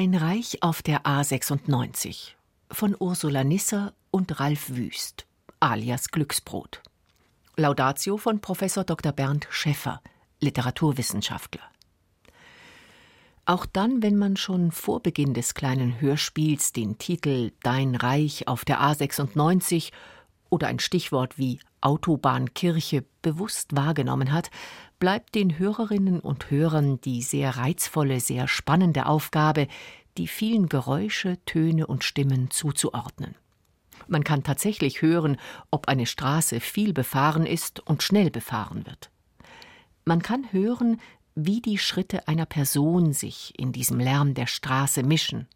Dein 0.02 0.16
Reich 0.16 0.64
auf 0.64 0.82
der 0.82 1.04
A96 1.04 2.32
von 2.72 2.96
Ursula 2.98 3.44
Nisser 3.44 3.94
und 4.10 4.40
Ralf 4.40 4.70
Wüst, 4.70 5.26
alias 5.60 6.08
Glücksbrot. 6.08 6.82
Laudatio 7.56 8.16
von 8.16 8.40
Professor 8.40 8.82
Dr. 8.82 9.12
Bernd 9.12 9.46
Schäffer, 9.48 10.02
Literaturwissenschaftler. 10.40 11.62
Auch 13.44 13.64
dann, 13.64 14.02
wenn 14.02 14.16
man 14.16 14.36
schon 14.36 14.72
vor 14.72 15.00
Beginn 15.00 15.34
des 15.34 15.54
kleinen 15.54 16.00
Hörspiels 16.00 16.72
den 16.72 16.98
Titel 16.98 17.52
Dein 17.62 17.94
Reich 17.94 18.48
auf 18.48 18.64
der 18.64 18.80
A96 18.80 19.92
oder 20.50 20.66
ein 20.66 20.80
Stichwort 20.80 21.38
wie 21.38 21.60
Autobahnkirche 21.82 23.04
bewusst 23.22 23.74
wahrgenommen 23.76 24.32
hat, 24.32 24.50
bleibt 24.98 25.34
den 25.34 25.58
Hörerinnen 25.58 26.20
und 26.20 26.50
Hörern 26.50 27.00
die 27.00 27.22
sehr 27.22 27.56
reizvolle, 27.56 28.20
sehr 28.20 28.48
spannende 28.48 29.06
Aufgabe, 29.06 29.68
die 30.16 30.28
vielen 30.28 30.68
Geräusche, 30.68 31.38
Töne 31.44 31.86
und 31.86 32.04
Stimmen 32.04 32.50
zuzuordnen. 32.50 33.34
Man 34.08 34.24
kann 34.24 34.42
tatsächlich 34.42 35.02
hören, 35.02 35.36
ob 35.70 35.88
eine 35.88 36.06
Straße 36.06 36.60
viel 36.60 36.92
befahren 36.92 37.46
ist 37.46 37.80
und 37.80 38.02
schnell 38.02 38.30
befahren 38.30 38.86
wird. 38.86 39.10
Man 40.04 40.22
kann 40.22 40.52
hören, 40.52 41.00
wie 41.34 41.60
die 41.60 41.78
Schritte 41.78 42.28
einer 42.28 42.46
Person 42.46 43.12
sich 43.12 43.58
in 43.58 43.72
diesem 43.72 43.98
Lärm 44.00 44.34
der 44.34 44.46
Straße 44.46 45.02
mischen. 45.02 45.46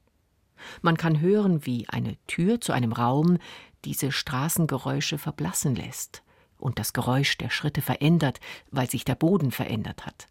Man 0.81 0.97
kann 0.97 1.21
hören, 1.21 1.67
wie 1.67 1.89
eine 1.89 2.17
Tür 2.27 2.61
zu 2.61 2.73
einem 2.73 2.93
Raum 2.93 3.39
diese 3.85 4.13
Straßengeräusche 4.13 5.19
verblassen 5.19 5.75
lässt 5.75 6.23
und 6.59 6.79
das 6.79 6.93
Geräusch 6.93 7.37
der 7.39 7.51
Schritte 7.51 7.83
verändert, 7.83 8.41
weil 8.71 8.91
sich 8.91 9.05
der 9.05 9.15
Boden 9.15 9.51
verändert 9.51 10.07
hat. 10.07 10.27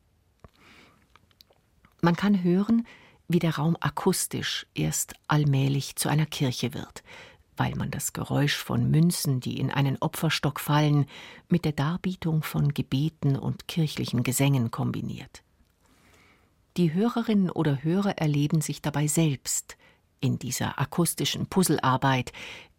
Man 2.02 2.16
kann 2.16 2.44
hören, 2.44 2.86
wie 3.28 3.40
der 3.40 3.56
Raum 3.56 3.78
akustisch 3.80 4.68
erst 4.76 5.14
allmählich 5.28 5.96
zu 5.96 6.10
einer 6.10 6.26
Kirche 6.26 6.74
wird, 6.74 7.04
weil 7.58 7.76
man 7.76 7.90
das 7.90 8.14
Geräusch 8.14 8.58
von 8.58 8.92
Münzen, 8.92 9.40
die 9.40 9.60
in 9.60 9.72
einen 9.72 9.98
Opferstock 10.00 10.60
fallen, 10.60 11.06
mit 11.48 11.66
der 11.66 11.72
Darbietung 11.72 12.44
von 12.44 12.74
Gebeten 12.74 13.36
und 13.36 13.68
kirchlichen 13.68 14.24
Gesängen 14.24 14.72
kombiniert. 14.72 15.44
Die 16.78 16.94
Hörerinnen 16.94 17.50
oder 17.50 17.84
Hörer 17.84 18.18
erleben 18.18 18.60
sich 18.62 18.82
dabei 18.82 19.08
selbst 19.08 19.78
in 20.20 20.38
dieser 20.40 20.80
akustischen 20.80 21.48
Puzzlearbeit, 21.48 22.34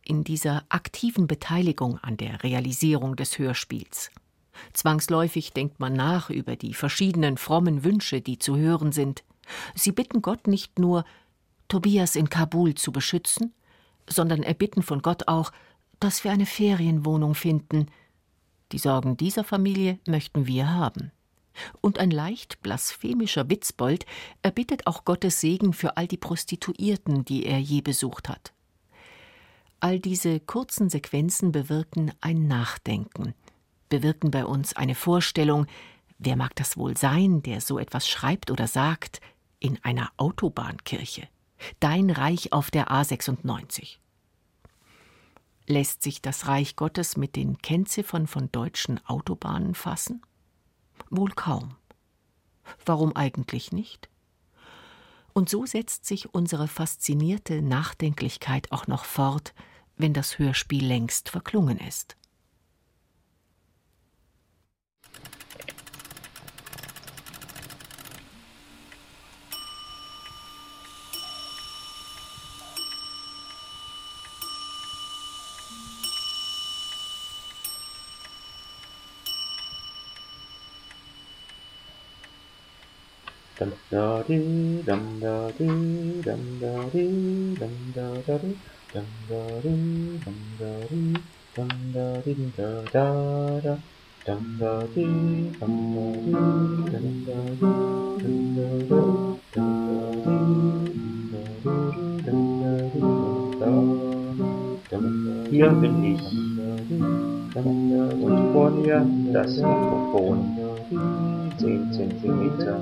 in 0.06 0.24
dieser 0.24 0.64
aktiven 0.68 1.26
Beteiligung 1.26 1.98
an 1.98 2.16
der 2.16 2.42
Realisierung 2.42 3.16
des 3.16 3.38
Hörspiels. 3.38 4.10
Zwangsläufig 4.72 5.52
denkt 5.52 5.80
man 5.80 5.92
nach 5.92 6.30
über 6.30 6.56
die 6.56 6.74
verschiedenen 6.74 7.36
frommen 7.36 7.84
Wünsche, 7.84 8.20
die 8.20 8.38
zu 8.38 8.56
hören 8.56 8.92
sind. 8.92 9.24
Sie 9.74 9.92
bitten 9.92 10.22
Gott 10.22 10.46
nicht 10.46 10.78
nur, 10.78 11.04
Tobias 11.68 12.16
in 12.16 12.30
Kabul 12.30 12.74
zu 12.74 12.92
beschützen, 12.92 13.52
sondern 14.08 14.42
erbitten 14.42 14.82
von 14.82 15.02
Gott 15.02 15.28
auch, 15.28 15.52
dass 15.98 16.24
wir 16.24 16.30
eine 16.30 16.46
Ferienwohnung 16.46 17.34
finden. 17.34 17.86
Die 18.72 18.78
Sorgen 18.78 19.16
dieser 19.16 19.44
Familie 19.44 19.98
möchten 20.06 20.46
wir 20.46 20.72
haben. 20.72 21.10
Und 21.80 21.98
ein 21.98 22.10
leicht 22.10 22.62
blasphemischer 22.62 23.48
Witzbold 23.48 24.04
erbittet 24.42 24.86
auch 24.86 25.04
Gottes 25.04 25.40
Segen 25.40 25.72
für 25.72 25.96
all 25.96 26.06
die 26.06 26.18
Prostituierten, 26.18 27.24
die 27.24 27.46
er 27.46 27.58
je 27.58 27.80
besucht 27.80 28.28
hat. 28.28 28.52
All 29.80 30.00
diese 30.00 30.40
kurzen 30.40 30.88
Sequenzen 30.88 31.52
bewirken 31.52 32.12
ein 32.20 32.48
Nachdenken, 32.48 33.34
bewirken 33.88 34.30
bei 34.30 34.44
uns 34.44 34.74
eine 34.74 34.94
Vorstellung, 34.94 35.66
wer 36.18 36.36
mag 36.36 36.54
das 36.56 36.76
wohl 36.76 36.96
sein, 36.96 37.42
der 37.42 37.60
so 37.60 37.78
etwas 37.78 38.08
schreibt 38.08 38.50
oder 38.50 38.66
sagt, 38.66 39.20
in 39.58 39.78
einer 39.84 40.10
Autobahnkirche. 40.16 41.28
Dein 41.80 42.10
Reich 42.10 42.52
auf 42.52 42.70
der 42.70 42.88
A96. 42.90 43.98
Lässt 45.66 46.02
sich 46.02 46.22
das 46.22 46.46
Reich 46.46 46.76
Gottes 46.76 47.16
mit 47.16 47.34
den 47.34 47.58
Kennziffern 47.58 48.26
von 48.26 48.50
deutschen 48.52 49.04
Autobahnen 49.06 49.74
fassen? 49.74 50.22
Wohl 51.10 51.30
kaum. 51.30 51.76
Warum 52.84 53.14
eigentlich 53.16 53.72
nicht? 53.72 54.08
Und 55.36 55.50
so 55.50 55.66
setzt 55.66 56.06
sich 56.06 56.32
unsere 56.32 56.66
faszinierte 56.66 57.60
Nachdenklichkeit 57.60 58.72
auch 58.72 58.86
noch 58.86 59.04
fort, 59.04 59.52
wenn 59.98 60.14
das 60.14 60.38
Hörspiel 60.38 60.82
längst 60.82 61.28
verklungen 61.28 61.76
ist. 61.76 62.16
Dum 83.58 83.70
da 83.90 84.22
dee 84.28 84.82
dum 84.86 85.20
da 85.20 85.50
dee 85.58 86.22
dum 86.26 86.42
da 86.60 86.74
dee 86.92 87.56
dum 87.60 87.74
da 87.96 88.08
da 88.26 88.36
dee 88.42 88.56
dum 88.92 89.08
da 89.28 89.42
dee 89.64 90.20
dum 90.24 90.38
da 90.58 90.72
dee 90.90 91.12
dum 91.56 91.70
da 91.94 92.06
dee 92.24 92.50
da 92.56 92.70
da 92.94 93.06
da 93.64 93.74
dum 94.26 94.42
da 94.60 94.72
dee 94.94 95.06
dum 95.60 95.74
da 95.96 96.06
dee 96.26 96.44
dum 97.02 97.16
da 97.26 97.40
dee 97.60 97.76
dum 98.26 98.38
da 98.56 98.68
dee 98.84 99.06
dum 99.54 99.70
da 99.86 100.10
dee 100.24 100.56
Hier 105.50 105.70
bin 105.70 106.04
ich 106.04 106.20
und 108.22 108.52
vor 108.52 108.70
mir 108.70 109.06
das 109.32 109.56
Mikrofon. 109.56 110.65
10 110.88 111.92
Zentimeter 111.92 112.80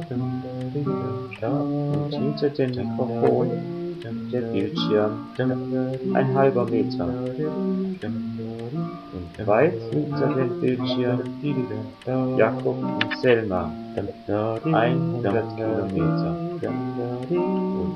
und 1.40 2.12
hinter 2.12 2.48
dem 2.50 2.70
Mikrofon 2.70 3.50
der 4.30 4.40
Bildschirm 4.40 5.28
ein 6.12 6.34
halber 6.34 6.66
Meter. 6.66 7.08
Und 9.12 9.46
weit 9.46 9.80
hinter 9.90 10.34
dem 10.34 10.60
Bildschirm 10.60 11.20
Jakob 12.36 12.76
und 12.82 13.18
Selma. 13.22 13.72
100 14.64 15.56
Kilometer. 15.56 16.36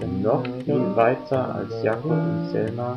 Und 0.01 0.23
noch 0.23 0.43
viel 0.65 0.97
weiter 0.97 1.55
als 1.55 1.83
Jakob 1.83 2.13
und 2.13 2.49
Selma 2.51 2.97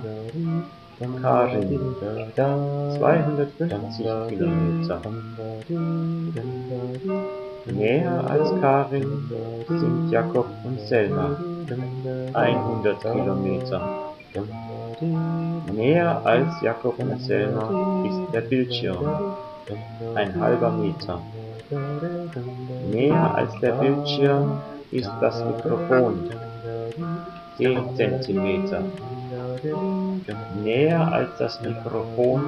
Karin 1.21 1.95
250 2.35 4.05
Kilometer 4.29 5.01
Näher 7.65 8.29
als 8.29 8.49
Karin 8.61 9.31
sind 9.67 10.11
Jakob 10.11 10.45
und 10.63 10.79
Selma, 10.81 11.35
100 12.33 13.01
Kilometer. 13.01 13.81
Näher 15.73 16.21
als 16.23 16.61
Jakob 16.61 16.99
und 16.99 17.19
Selma 17.21 18.05
ist 18.07 18.33
der 18.33 18.41
Bildschirm, 18.41 19.05
ein 20.15 20.39
halber 20.39 20.71
Meter. 20.71 21.19
Näher 22.91 23.35
als 23.35 23.59
der 23.59 23.71
Bildschirm 23.73 24.59
ist 24.91 25.11
das 25.19 25.43
Mikrofon, 25.45 26.29
10 27.57 27.95
Zentimeter. 27.95 28.83
Näher 30.63 31.11
als 31.11 31.37
das 31.37 31.61
Mikrofon 31.61 32.41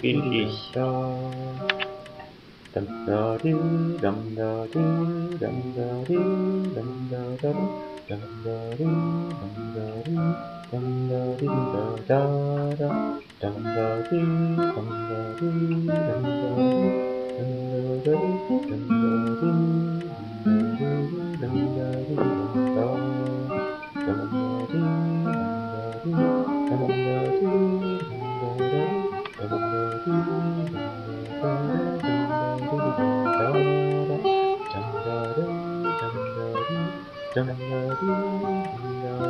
bin 0.00 0.32
ich 0.32 0.72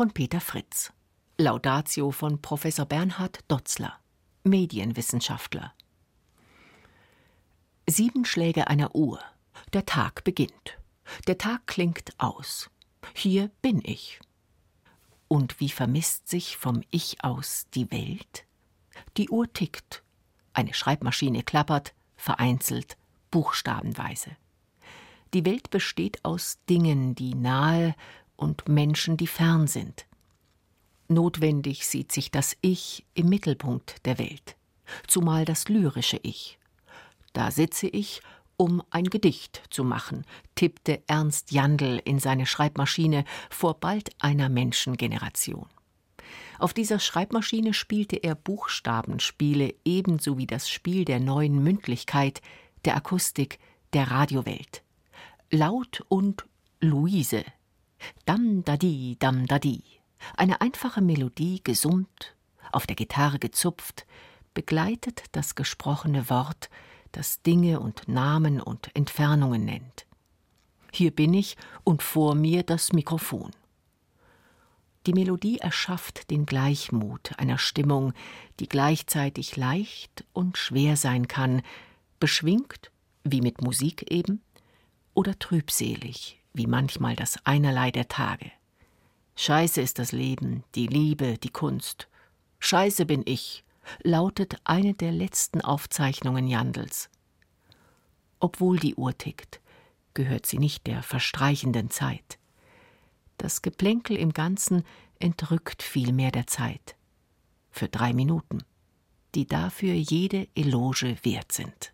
von 0.00 0.12
Peter 0.12 0.40
Fritz. 0.40 0.94
Laudatio 1.36 2.10
von 2.10 2.40
Professor 2.40 2.86
Bernhard 2.86 3.40
Dotzler, 3.48 4.00
Medienwissenschaftler. 4.44 5.74
Sieben 7.86 8.24
Schläge 8.24 8.68
einer 8.68 8.94
Uhr. 8.94 9.20
Der 9.74 9.84
Tag 9.84 10.24
beginnt. 10.24 10.78
Der 11.26 11.36
Tag 11.36 11.66
klingt 11.66 12.14
aus. 12.16 12.70
Hier 13.12 13.50
bin 13.60 13.82
ich. 13.84 14.20
Und 15.28 15.60
wie 15.60 15.68
vermisst 15.68 16.30
sich 16.30 16.56
vom 16.56 16.82
Ich 16.90 17.22
aus 17.22 17.66
die 17.74 17.90
Welt? 17.90 18.46
Die 19.18 19.28
Uhr 19.28 19.52
tickt. 19.52 20.02
Eine 20.54 20.72
Schreibmaschine 20.72 21.42
klappert, 21.42 21.92
vereinzelt, 22.16 22.96
buchstabenweise. 23.30 24.34
Die 25.34 25.44
Welt 25.44 25.70
besteht 25.70 26.24
aus 26.24 26.58
Dingen, 26.68 27.14
die 27.14 27.34
nahe 27.34 27.94
und 28.40 28.68
Menschen, 28.68 29.16
die 29.16 29.26
fern 29.26 29.66
sind. 29.66 30.06
Notwendig 31.08 31.86
sieht 31.86 32.12
sich 32.12 32.30
das 32.30 32.56
Ich 32.60 33.04
im 33.14 33.28
Mittelpunkt 33.28 34.06
der 34.06 34.18
Welt, 34.18 34.56
zumal 35.06 35.44
das 35.44 35.68
lyrische 35.68 36.18
Ich. 36.22 36.58
Da 37.32 37.50
sitze 37.50 37.86
ich, 37.86 38.22
um 38.56 38.82
ein 38.90 39.04
Gedicht 39.04 39.62
zu 39.70 39.84
machen, 39.84 40.24
tippte 40.54 41.02
Ernst 41.06 41.52
Jandl 41.52 42.00
in 42.04 42.18
seine 42.18 42.46
Schreibmaschine 42.46 43.24
vor 43.48 43.74
bald 43.74 44.10
einer 44.18 44.48
Menschengeneration. 44.48 45.66
Auf 46.58 46.74
dieser 46.74 46.98
Schreibmaschine 46.98 47.72
spielte 47.72 48.16
er 48.16 48.34
Buchstabenspiele 48.34 49.74
ebenso 49.84 50.38
wie 50.38 50.46
das 50.46 50.68
Spiel 50.68 51.04
der 51.04 51.18
neuen 51.18 51.62
Mündlichkeit, 51.62 52.42
der 52.84 52.96
Akustik, 52.96 53.58
der 53.94 54.10
Radiowelt. 54.10 54.82
Laut 55.50 56.04
und 56.08 56.44
Luise. 56.80 57.44
Dam 58.24 58.64
dadi, 58.64 59.16
dam 59.18 59.46
dadi. 59.46 59.82
Eine 60.36 60.60
einfache 60.60 61.00
Melodie 61.00 61.60
gesummt, 61.62 62.34
auf 62.72 62.86
der 62.86 62.96
Gitarre 62.96 63.38
gezupft, 63.38 64.06
begleitet 64.54 65.24
das 65.32 65.54
gesprochene 65.54 66.28
Wort, 66.30 66.70
das 67.12 67.42
Dinge 67.42 67.80
und 67.80 68.08
Namen 68.08 68.60
und 68.60 68.94
Entfernungen 68.94 69.64
nennt. 69.64 70.06
Hier 70.92 71.10
bin 71.10 71.34
ich 71.34 71.56
und 71.84 72.02
vor 72.02 72.34
mir 72.34 72.62
das 72.62 72.92
Mikrofon. 72.92 73.50
Die 75.06 75.14
Melodie 75.14 75.58
erschafft 75.58 76.30
den 76.30 76.44
Gleichmut 76.44 77.32
einer 77.38 77.58
Stimmung, 77.58 78.12
die 78.58 78.68
gleichzeitig 78.68 79.56
leicht 79.56 80.24
und 80.32 80.58
schwer 80.58 80.96
sein 80.96 81.26
kann, 81.26 81.62
beschwingt, 82.18 82.90
wie 83.24 83.40
mit 83.40 83.62
Musik 83.62 84.10
eben, 84.10 84.42
oder 85.14 85.38
trübselig, 85.38 86.39
wie 86.52 86.66
manchmal 86.66 87.16
das 87.16 87.38
Einerlei 87.44 87.90
der 87.90 88.08
Tage. 88.08 88.50
Scheiße 89.36 89.80
ist 89.80 89.98
das 89.98 90.12
Leben, 90.12 90.64
die 90.74 90.86
Liebe, 90.86 91.38
die 91.38 91.50
Kunst. 91.50 92.08
Scheiße 92.58 93.06
bin 93.06 93.22
ich, 93.24 93.64
lautet 94.02 94.56
eine 94.64 94.94
der 94.94 95.12
letzten 95.12 95.60
Aufzeichnungen 95.60 96.46
Jandls. 96.46 97.08
Obwohl 98.38 98.78
die 98.78 98.94
Uhr 98.94 99.16
tickt, 99.16 99.60
gehört 100.14 100.46
sie 100.46 100.58
nicht 100.58 100.86
der 100.86 101.02
verstreichenden 101.02 101.90
Zeit. 101.90 102.38
Das 103.38 103.62
Geplänkel 103.62 104.16
im 104.16 104.32
Ganzen 104.32 104.84
entrückt 105.18 105.82
vielmehr 105.82 106.30
der 106.30 106.46
Zeit. 106.46 106.96
Für 107.70 107.88
drei 107.88 108.12
Minuten, 108.12 108.62
die 109.34 109.46
dafür 109.46 109.94
jede 109.94 110.48
Eloge 110.54 111.16
wert 111.22 111.52
sind. 111.52 111.92